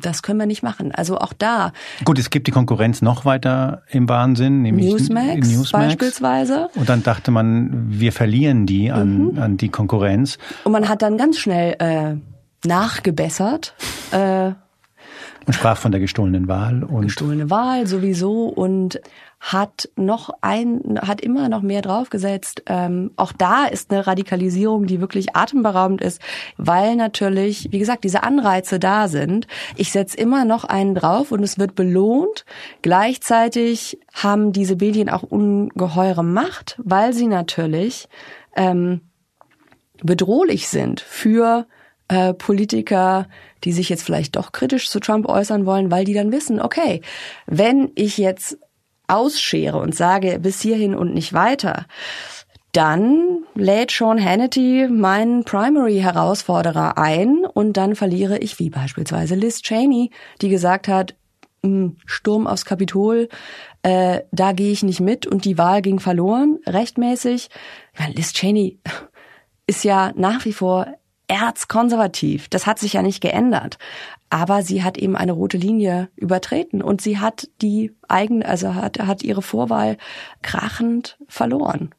[0.00, 0.92] das können wir nicht machen.
[0.92, 1.72] Also auch da.
[2.04, 6.68] Gut, es gibt die Konkurrenz noch weiter im Wahnsinn, nämlich Newsmax, Newsmax beispielsweise.
[6.74, 9.38] Und dann dachte man, wir verlieren die an, mhm.
[9.38, 10.38] an die Konkurrenz.
[10.64, 12.16] Und man hat dann ganz schnell äh,
[12.66, 13.74] nachgebessert.
[14.12, 14.52] Äh,
[15.46, 19.00] und sprach von der gestohlenen Wahl und gestohlene Wahl sowieso und
[19.40, 22.62] hat noch ein, hat immer noch mehr draufgesetzt.
[22.66, 26.20] Ähm, auch da ist eine Radikalisierung, die wirklich atemberaubend ist,
[26.58, 29.46] weil natürlich, wie gesagt, diese Anreize da sind.
[29.76, 32.44] Ich setze immer noch einen drauf und es wird belohnt.
[32.82, 38.08] Gleichzeitig haben diese Medien auch ungeheure Macht, weil sie natürlich
[38.54, 39.00] ähm,
[40.02, 41.66] bedrohlich sind für
[42.08, 43.26] äh, Politiker,
[43.64, 47.00] die sich jetzt vielleicht doch kritisch zu Trump äußern wollen, weil die dann wissen, okay,
[47.46, 48.58] wenn ich jetzt
[49.10, 51.86] ausschere und sage bis hierhin und nicht weiter,
[52.72, 60.10] dann lädt Sean Hannity meinen Primary-Herausforderer ein und dann verliere ich, wie beispielsweise Liz Cheney,
[60.40, 61.14] die gesagt hat,
[61.64, 63.28] hm, Sturm aufs Kapitol,
[63.82, 67.48] äh, da gehe ich nicht mit und die Wahl ging verloren, rechtmäßig.
[67.92, 68.78] Ich meine, Liz Cheney
[69.66, 70.86] ist ja nach wie vor
[71.30, 72.48] erzkonservativ.
[72.48, 73.78] Das hat sich ja nicht geändert.
[74.30, 78.98] Aber sie hat eben eine rote Linie übertreten und sie hat die eigene, also hat,
[78.98, 79.96] hat ihre Vorwahl
[80.42, 81.90] krachend verloren.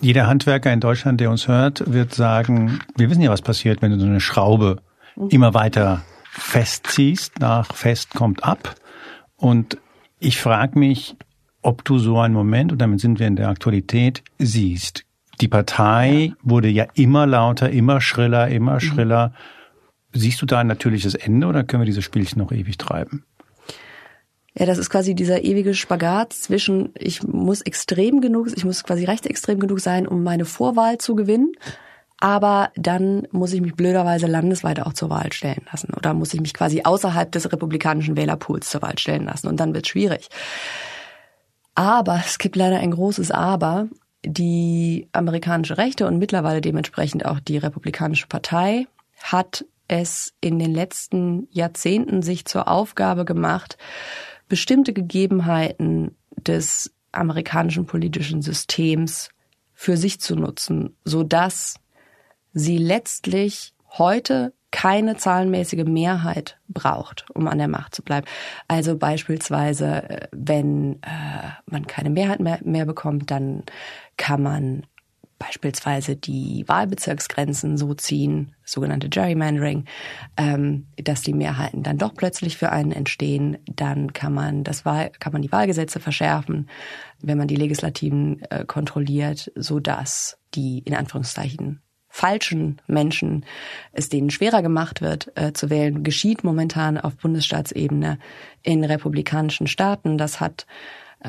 [0.00, 3.90] Jeder Handwerker in Deutschland, der uns hört, wird sagen, wir wissen ja, was passiert, wenn
[3.90, 4.80] du so eine Schraube
[5.30, 8.74] immer weiter festziehst, nach fest kommt ab.
[9.36, 9.78] Und
[10.18, 11.16] ich frage mich,
[11.62, 15.04] ob du so einen Moment, und damit sind wir in der Aktualität, siehst.
[15.40, 18.80] Die Partei wurde ja immer lauter, immer schriller, immer mhm.
[18.80, 19.34] schriller.
[20.12, 23.24] Siehst du da ein natürliches Ende oder können wir dieses Spielchen noch ewig treiben?
[24.54, 29.04] Ja, das ist quasi dieser ewige Spagat zwischen, ich muss extrem genug, ich muss quasi
[29.04, 31.52] rechtsextrem genug sein, um meine Vorwahl zu gewinnen.
[32.20, 35.94] Aber dann muss ich mich blöderweise landesweit auch zur Wahl stellen lassen.
[35.94, 39.46] Oder muss ich mich quasi außerhalb des republikanischen Wählerpools zur Wahl stellen lassen.
[39.46, 40.28] Und dann wird es schwierig.
[41.76, 43.86] Aber es gibt leider ein großes Aber
[44.24, 48.86] die amerikanische Rechte und mittlerweile dementsprechend auch die Republikanische Partei
[49.22, 53.78] hat es in den letzten Jahrzehnten sich zur Aufgabe gemacht,
[54.48, 59.30] bestimmte Gegebenheiten des amerikanischen politischen Systems
[59.72, 61.76] für sich zu nutzen, so dass
[62.52, 68.26] sie letztlich heute keine zahlenmäßige Mehrheit braucht, um an der Macht zu bleiben.
[68.66, 73.62] Also beispielsweise, äh, wenn äh, man keine Mehrheit mehr, mehr bekommt, dann
[74.18, 74.82] kann man
[75.38, 79.84] beispielsweise die Wahlbezirksgrenzen so ziehen, sogenannte Gerrymandering,
[80.36, 83.58] ähm, dass die Mehrheiten dann doch plötzlich für einen entstehen.
[83.66, 86.68] Dann kann man das Wahl, kann man die Wahlgesetze verschärfen,
[87.20, 93.44] wenn man die Legislativen äh, kontrolliert, so dass die in Anführungszeichen falschen Menschen
[93.92, 98.18] es denen schwerer gemacht wird äh, zu wählen, geschieht momentan auf Bundesstaatsebene
[98.62, 100.18] in republikanischen Staaten.
[100.18, 100.66] Das hat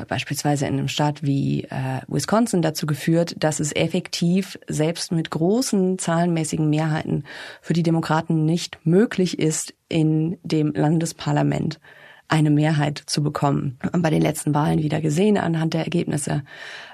[0.08, 5.98] beispielsweise in einem Staat wie äh, Wisconsin dazu geführt, dass es effektiv selbst mit großen
[5.98, 7.24] zahlenmäßigen Mehrheiten
[7.60, 11.80] für die Demokraten nicht möglich ist, in dem Landesparlament
[12.28, 13.78] eine Mehrheit zu bekommen.
[13.92, 16.44] Bei den letzten Wahlen wieder gesehen anhand der Ergebnisse.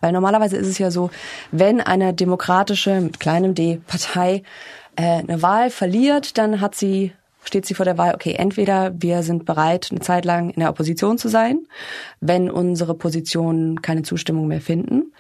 [0.01, 1.11] Weil normalerweise ist es ja so,
[1.53, 4.43] wenn eine demokratische mit kleinem d Partei
[4.97, 7.13] äh, eine Wahl verliert, dann hat sie
[7.47, 10.71] steht sie vor der Wahl, okay, entweder wir sind bereit, eine Zeit lang in der
[10.71, 11.67] Opposition zu sein,
[12.21, 15.13] wenn unsere Positionen keine Zustimmung mehr finden,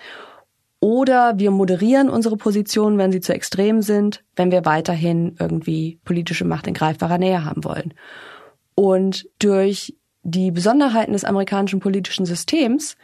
[0.81, 6.45] oder wir moderieren unsere Positionen, wenn sie zu extrem sind, wenn wir weiterhin irgendwie politische
[6.45, 7.95] Macht in greifbarer Nähe haben wollen.
[8.75, 12.97] Und durch die Besonderheiten des amerikanischen politischen Systems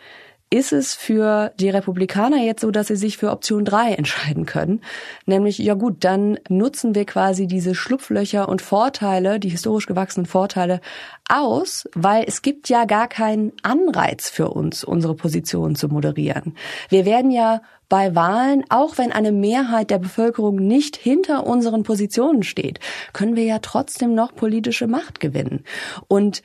[0.53, 4.83] ist es für die Republikaner jetzt so, dass sie sich für Option 3 entscheiden können.
[5.25, 10.83] Nämlich, ja gut, dann nutzen wir quasi diese Schlupflöcher und Vorteile, die historisch gewachsenen Vorteile
[11.27, 16.55] aus, weil es gibt ja gar keinen Anreiz für uns, unsere Position zu moderieren.
[16.91, 22.43] Wir werden ja bei Wahlen, auch wenn eine Mehrheit der Bevölkerung nicht hinter unseren Positionen
[22.43, 22.79] steht,
[23.15, 25.65] können wir ja trotzdem noch politische Macht gewinnen.
[26.09, 26.43] Und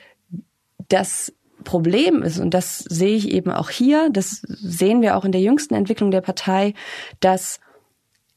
[0.87, 1.33] das
[1.67, 5.41] Problem ist, und das sehe ich eben auch hier, das sehen wir auch in der
[5.41, 6.73] jüngsten Entwicklung der Partei,
[7.19, 7.59] dass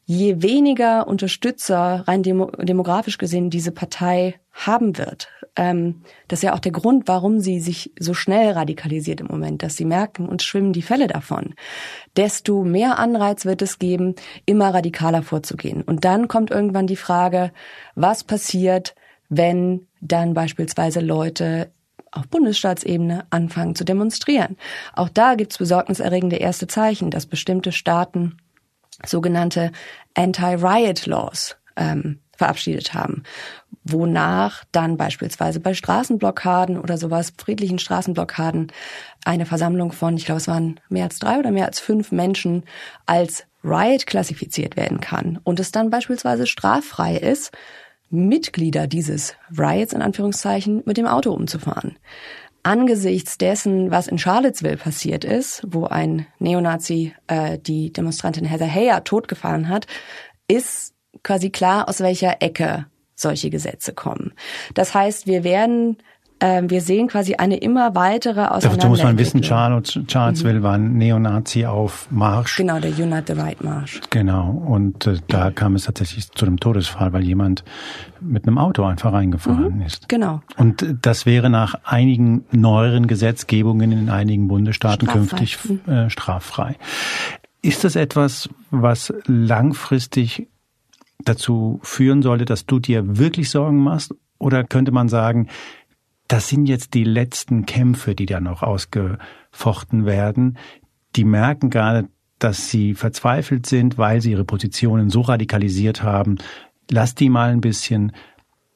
[0.04, 6.54] je weniger Unterstützer rein demo demografisch gesehen diese Partei haben wird, ähm, das ist ja
[6.54, 10.42] auch der Grund, warum sie sich so schnell radikalisiert im Moment, dass sie merken, uns
[10.42, 11.54] schwimmen die Fälle davon,
[12.16, 15.82] desto mehr Anreiz wird es geben, immer radikaler vorzugehen.
[15.82, 17.52] Und dann kommt irgendwann die Frage,
[17.94, 18.96] was passiert,
[19.28, 21.70] wenn dann beispielsweise Leute
[22.12, 24.56] auf Bundesstaatsebene anfangen zu demonstrieren.
[24.92, 28.36] Auch da gibt es besorgniserregende erste Zeichen, dass bestimmte Staaten
[29.06, 29.72] sogenannte
[30.14, 33.22] Anti-Riot Laws ähm, verabschiedet haben,
[33.84, 38.72] wonach dann beispielsweise bei Straßenblockaden oder sowas, friedlichen Straßenblockaden,
[39.24, 42.64] eine Versammlung von, ich glaube, es waren mehr als drei oder mehr als fünf Menschen
[43.06, 47.52] als Riot klassifiziert werden kann und es dann beispielsweise straffrei ist,
[48.10, 51.96] Mitglieder dieses Riots in Anführungszeichen mit dem Auto umzufahren.
[52.62, 59.02] Angesichts dessen, was in Charlottesville passiert ist, wo ein Neonazi äh, die Demonstrantin Heather Heyer
[59.04, 59.86] totgefahren hat,
[60.46, 64.32] ist quasi klar, aus welcher Ecke solche Gesetze kommen.
[64.74, 65.98] Das heißt, wir werden
[66.40, 68.78] ähm, wir sehen quasi eine immer weitere Auseinandersetzung.
[68.78, 70.62] Dazu muss man wissen, Charles, Charlesville mhm.
[70.62, 72.56] war ein Neonazi auf Marsch.
[72.56, 74.00] Genau, der Unite the Right Marsch.
[74.10, 77.64] Genau, und äh, da kam es tatsächlich zu einem Todesfall, weil jemand
[78.20, 80.08] mit einem Auto einfach reingefahren mhm, ist.
[80.08, 80.40] Genau.
[80.56, 85.36] Und das wäre nach einigen neueren Gesetzgebungen in einigen Bundesstaaten straffrei.
[85.36, 85.92] künftig mhm.
[85.92, 86.76] äh, straffrei.
[87.62, 90.48] Ist das etwas, was langfristig
[91.24, 94.14] dazu führen sollte, dass du dir wirklich Sorgen machst?
[94.38, 95.48] Oder könnte man sagen,
[96.30, 100.58] das sind jetzt die letzten Kämpfe, die da noch ausgefochten werden.
[101.16, 102.08] Die merken gerade,
[102.38, 106.38] dass sie verzweifelt sind, weil sie ihre Positionen so radikalisiert haben.
[106.88, 108.12] Lass die mal ein bisschen,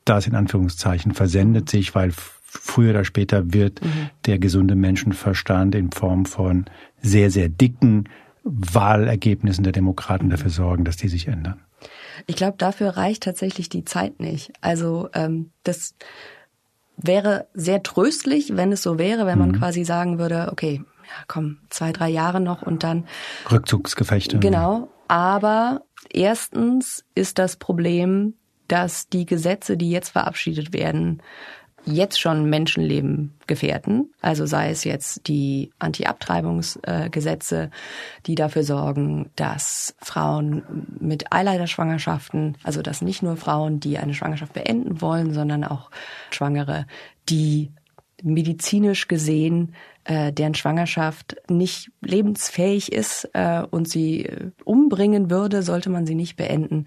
[0.05, 4.11] das in Anführungszeichen versendet sich, weil früher oder später wird mhm.
[4.27, 6.65] der gesunde Menschenverstand in Form von
[7.03, 8.09] sehr, sehr dicken
[8.43, 11.63] Wahlergebnissen der Demokraten dafür sorgen, dass die sich ändern.
[12.27, 14.53] Ich glaube, dafür reicht tatsächlich die Zeit nicht.
[14.61, 15.95] Also ähm, das
[16.97, 19.59] wäre sehr tröstlich, wenn es so wäre, wenn man mhm.
[19.59, 23.07] quasi sagen würde, okay, ja, komm, zwei, drei Jahre noch und dann.
[23.51, 24.39] Rückzugsgefechte.
[24.39, 24.89] Genau.
[25.09, 28.35] Aber erstens ist das Problem,
[28.69, 31.23] dass die Gesetze, die jetzt verabschiedet werden,
[31.87, 34.13] jetzt schon Menschenleben gefährden.
[34.21, 37.71] Also sei es jetzt die Anti-Abtreibungsgesetze,
[38.27, 40.63] die dafür sorgen, dass Frauen
[40.99, 45.91] mit Eileiterschwangerschaften, also dass nicht nur Frauen, die eine Schwangerschaft beenden wollen, sondern auch
[46.31, 46.87] Schwangere,
[47.29, 47.71] die
[48.23, 49.75] medizinisch gesehen
[50.05, 56.15] äh, deren Schwangerschaft nicht lebensfähig ist äh, und sie äh, umbringen würde, sollte man sie
[56.15, 56.87] nicht beenden,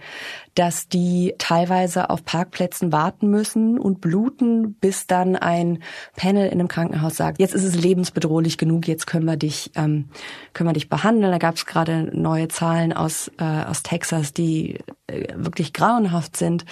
[0.55, 5.80] dass die teilweise auf Parkplätzen warten müssen und bluten, bis dann ein
[6.15, 10.09] Panel in einem Krankenhaus sagt, jetzt ist es lebensbedrohlich genug, jetzt können wir dich, ähm,
[10.53, 11.32] können wir dich behandeln.
[11.32, 16.65] Da gab es gerade neue Zahlen aus, äh, aus Texas, die äh, wirklich grauenhaft sind.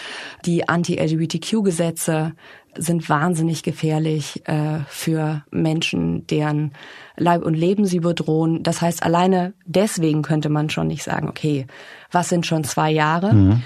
[0.46, 2.34] Die Anti-LGBTQ-Gesetze
[2.78, 6.74] sind wahnsinnig gefährlich äh, für Menschen, deren
[7.18, 8.64] Leib und Leben sie bedrohen.
[8.64, 11.68] Das heißt, alleine deswegen könnte man schon nicht sagen, okay,
[12.12, 13.34] was sind schon zwei Jahre?
[13.34, 13.64] Mhm.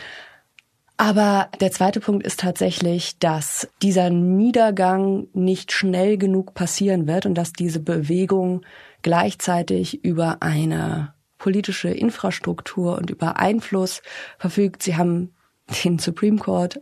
[0.97, 7.35] Aber der zweite Punkt ist tatsächlich, dass dieser Niedergang nicht schnell genug passieren wird und
[7.35, 8.65] dass diese Bewegung
[9.01, 14.01] gleichzeitig über eine politische Infrastruktur und über Einfluss
[14.37, 14.83] verfügt.
[14.83, 15.33] Sie haben
[15.85, 16.81] den Supreme Court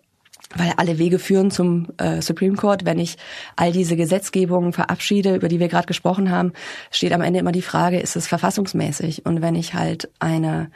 [0.55, 2.85] weil alle Wege führen zum äh, Supreme Court.
[2.85, 3.17] Wenn ich
[3.55, 6.53] all diese Gesetzgebungen verabschiede, über die wir gerade gesprochen haben,
[6.91, 9.25] steht am Ende immer die Frage, ist es verfassungsmäßig?
[9.25, 10.71] Und wenn ich halt eine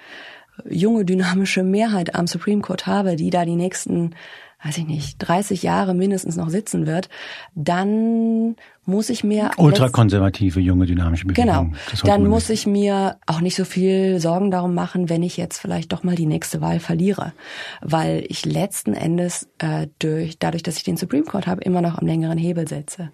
[0.69, 4.15] junge, dynamische Mehrheit am Supreme Court habe, die da die nächsten
[4.63, 7.09] weiß ich nicht, 30 Jahre mindestens noch sitzen wird,
[7.55, 8.55] dann
[8.85, 11.75] muss ich mir ultrakonservative junge dynamische Bewegung.
[11.75, 12.03] Genau.
[12.03, 15.93] Dann muss ich mir auch nicht so viel Sorgen darum machen, wenn ich jetzt vielleicht
[15.93, 17.33] doch mal die nächste Wahl verliere,
[17.81, 21.99] weil ich letzten Endes äh, durch dadurch, dass ich den Supreme Court habe, immer noch
[21.99, 23.11] am längeren Hebel setze.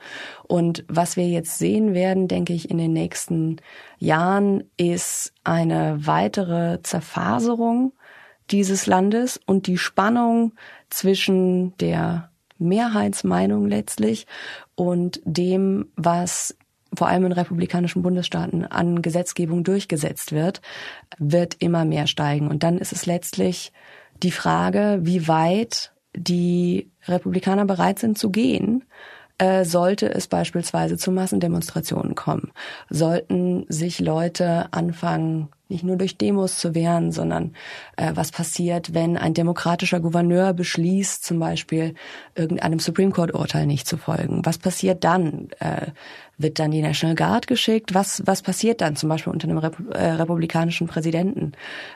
[0.47, 3.57] Und was wir jetzt sehen werden, denke ich, in den nächsten
[3.99, 7.91] Jahren ist eine weitere Zerfaserung
[8.51, 10.53] dieses Landes und die Spannung
[10.89, 14.28] zwischen der Mehrheitsmeinung letztlich
[14.76, 16.55] und dem, was
[16.93, 20.62] vor allem in republikanischen Bundesstaaten an Gesetzgebung durchgesetzt wird,
[21.18, 22.47] wird immer mehr steigen.
[22.47, 23.72] Und dann ist es letztlich
[24.24, 28.84] die Frage, wie weit die Republikaner bereit sind zu gehen,
[29.38, 32.51] äh, sollte es beispielsweise zu Massendemonstrationen kommen.
[32.89, 37.53] Sollten sich Leute anfangen, nicht nur durch Demos zu wehren, sondern
[37.95, 41.93] äh, was passiert, wenn ein demokratischer Gouverneur beschließt, zum Beispiel
[42.36, 44.45] irgendeinem Supreme Court Urteil nicht zu folgen?
[44.45, 45.49] Was passiert dann?
[45.59, 45.88] Äh,
[46.39, 47.95] Wird dann die National Guard geschickt?
[47.95, 51.53] Was, was passiert dann zum Beispiel unter einem Rep äh, republikanischen Präsidenten?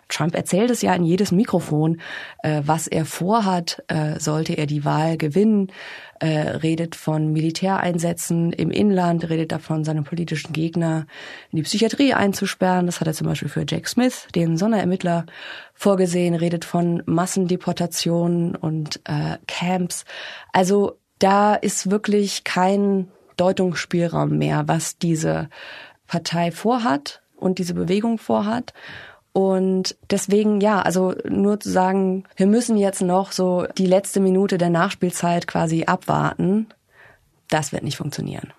[0.10, 2.02] Trump erzählt es ja in jedes Mikrofon,
[2.42, 5.72] äh, was er vorhat, äh, sollte er die Wahl gewinnen,
[6.20, 11.06] äh, redet von Militäreinsätzen im Inland, redet davon, seine politischen Gegner
[11.52, 12.88] in die Psychiatrie einzusperren.
[12.88, 15.28] Das hat er zum Beispiel für Jake Smith, den Sonderermittler,
[15.76, 20.06] vorgesehen, redet von Massendeportationen und äh, Camps.
[20.52, 23.08] Also da ist wirklich kein
[23.42, 25.50] Deutungsspielraum mehr, was diese
[26.06, 28.74] Partei vorhat und diese Bewegung vorhat.
[29.34, 34.60] Und deswegen, ja, also nur zu sagen, wir müssen jetzt noch so die letzte Minute
[34.60, 36.68] der Nachspielzeit quasi abwarten,
[37.50, 38.54] das wird nicht funktionieren.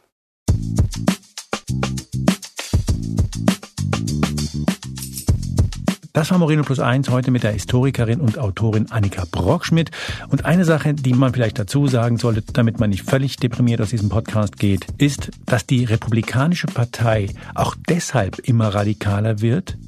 [6.13, 9.91] Das war Moreno Plus Eins heute mit der Historikerin und Autorin Annika Brockschmidt.
[10.29, 13.91] Und eine Sache, die man vielleicht dazu sagen sollte, damit man nicht völlig deprimiert aus
[13.91, 19.79] diesem Podcast geht, ist, dass die Republikanische Partei auch deshalb immer radikaler wird,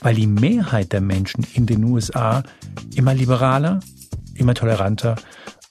[0.00, 2.42] weil die Mehrheit der Menschen in den USA
[2.94, 3.80] immer liberaler,
[4.32, 5.16] immer toleranter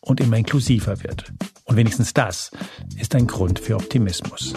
[0.02, 1.34] und immer inklusiver wird.
[1.64, 2.52] Und wenigstens das
[2.96, 4.54] ist ein Grund für Optimismus.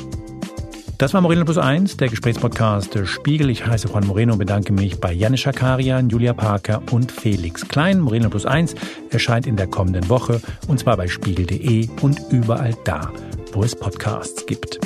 [0.99, 3.51] Das war Moreno Plus 1, der Gesprächspodcast der Spiegel.
[3.51, 8.01] Ich heiße Juan Moreno und bedanke mich bei Janis Schakarian, Julia Parker und Felix Klein.
[8.01, 8.75] Moreno Plus 1
[9.11, 13.13] erscheint in der kommenden Woche und zwar bei spiegel.de und überall da,
[13.53, 14.81] wo es Podcasts gibt.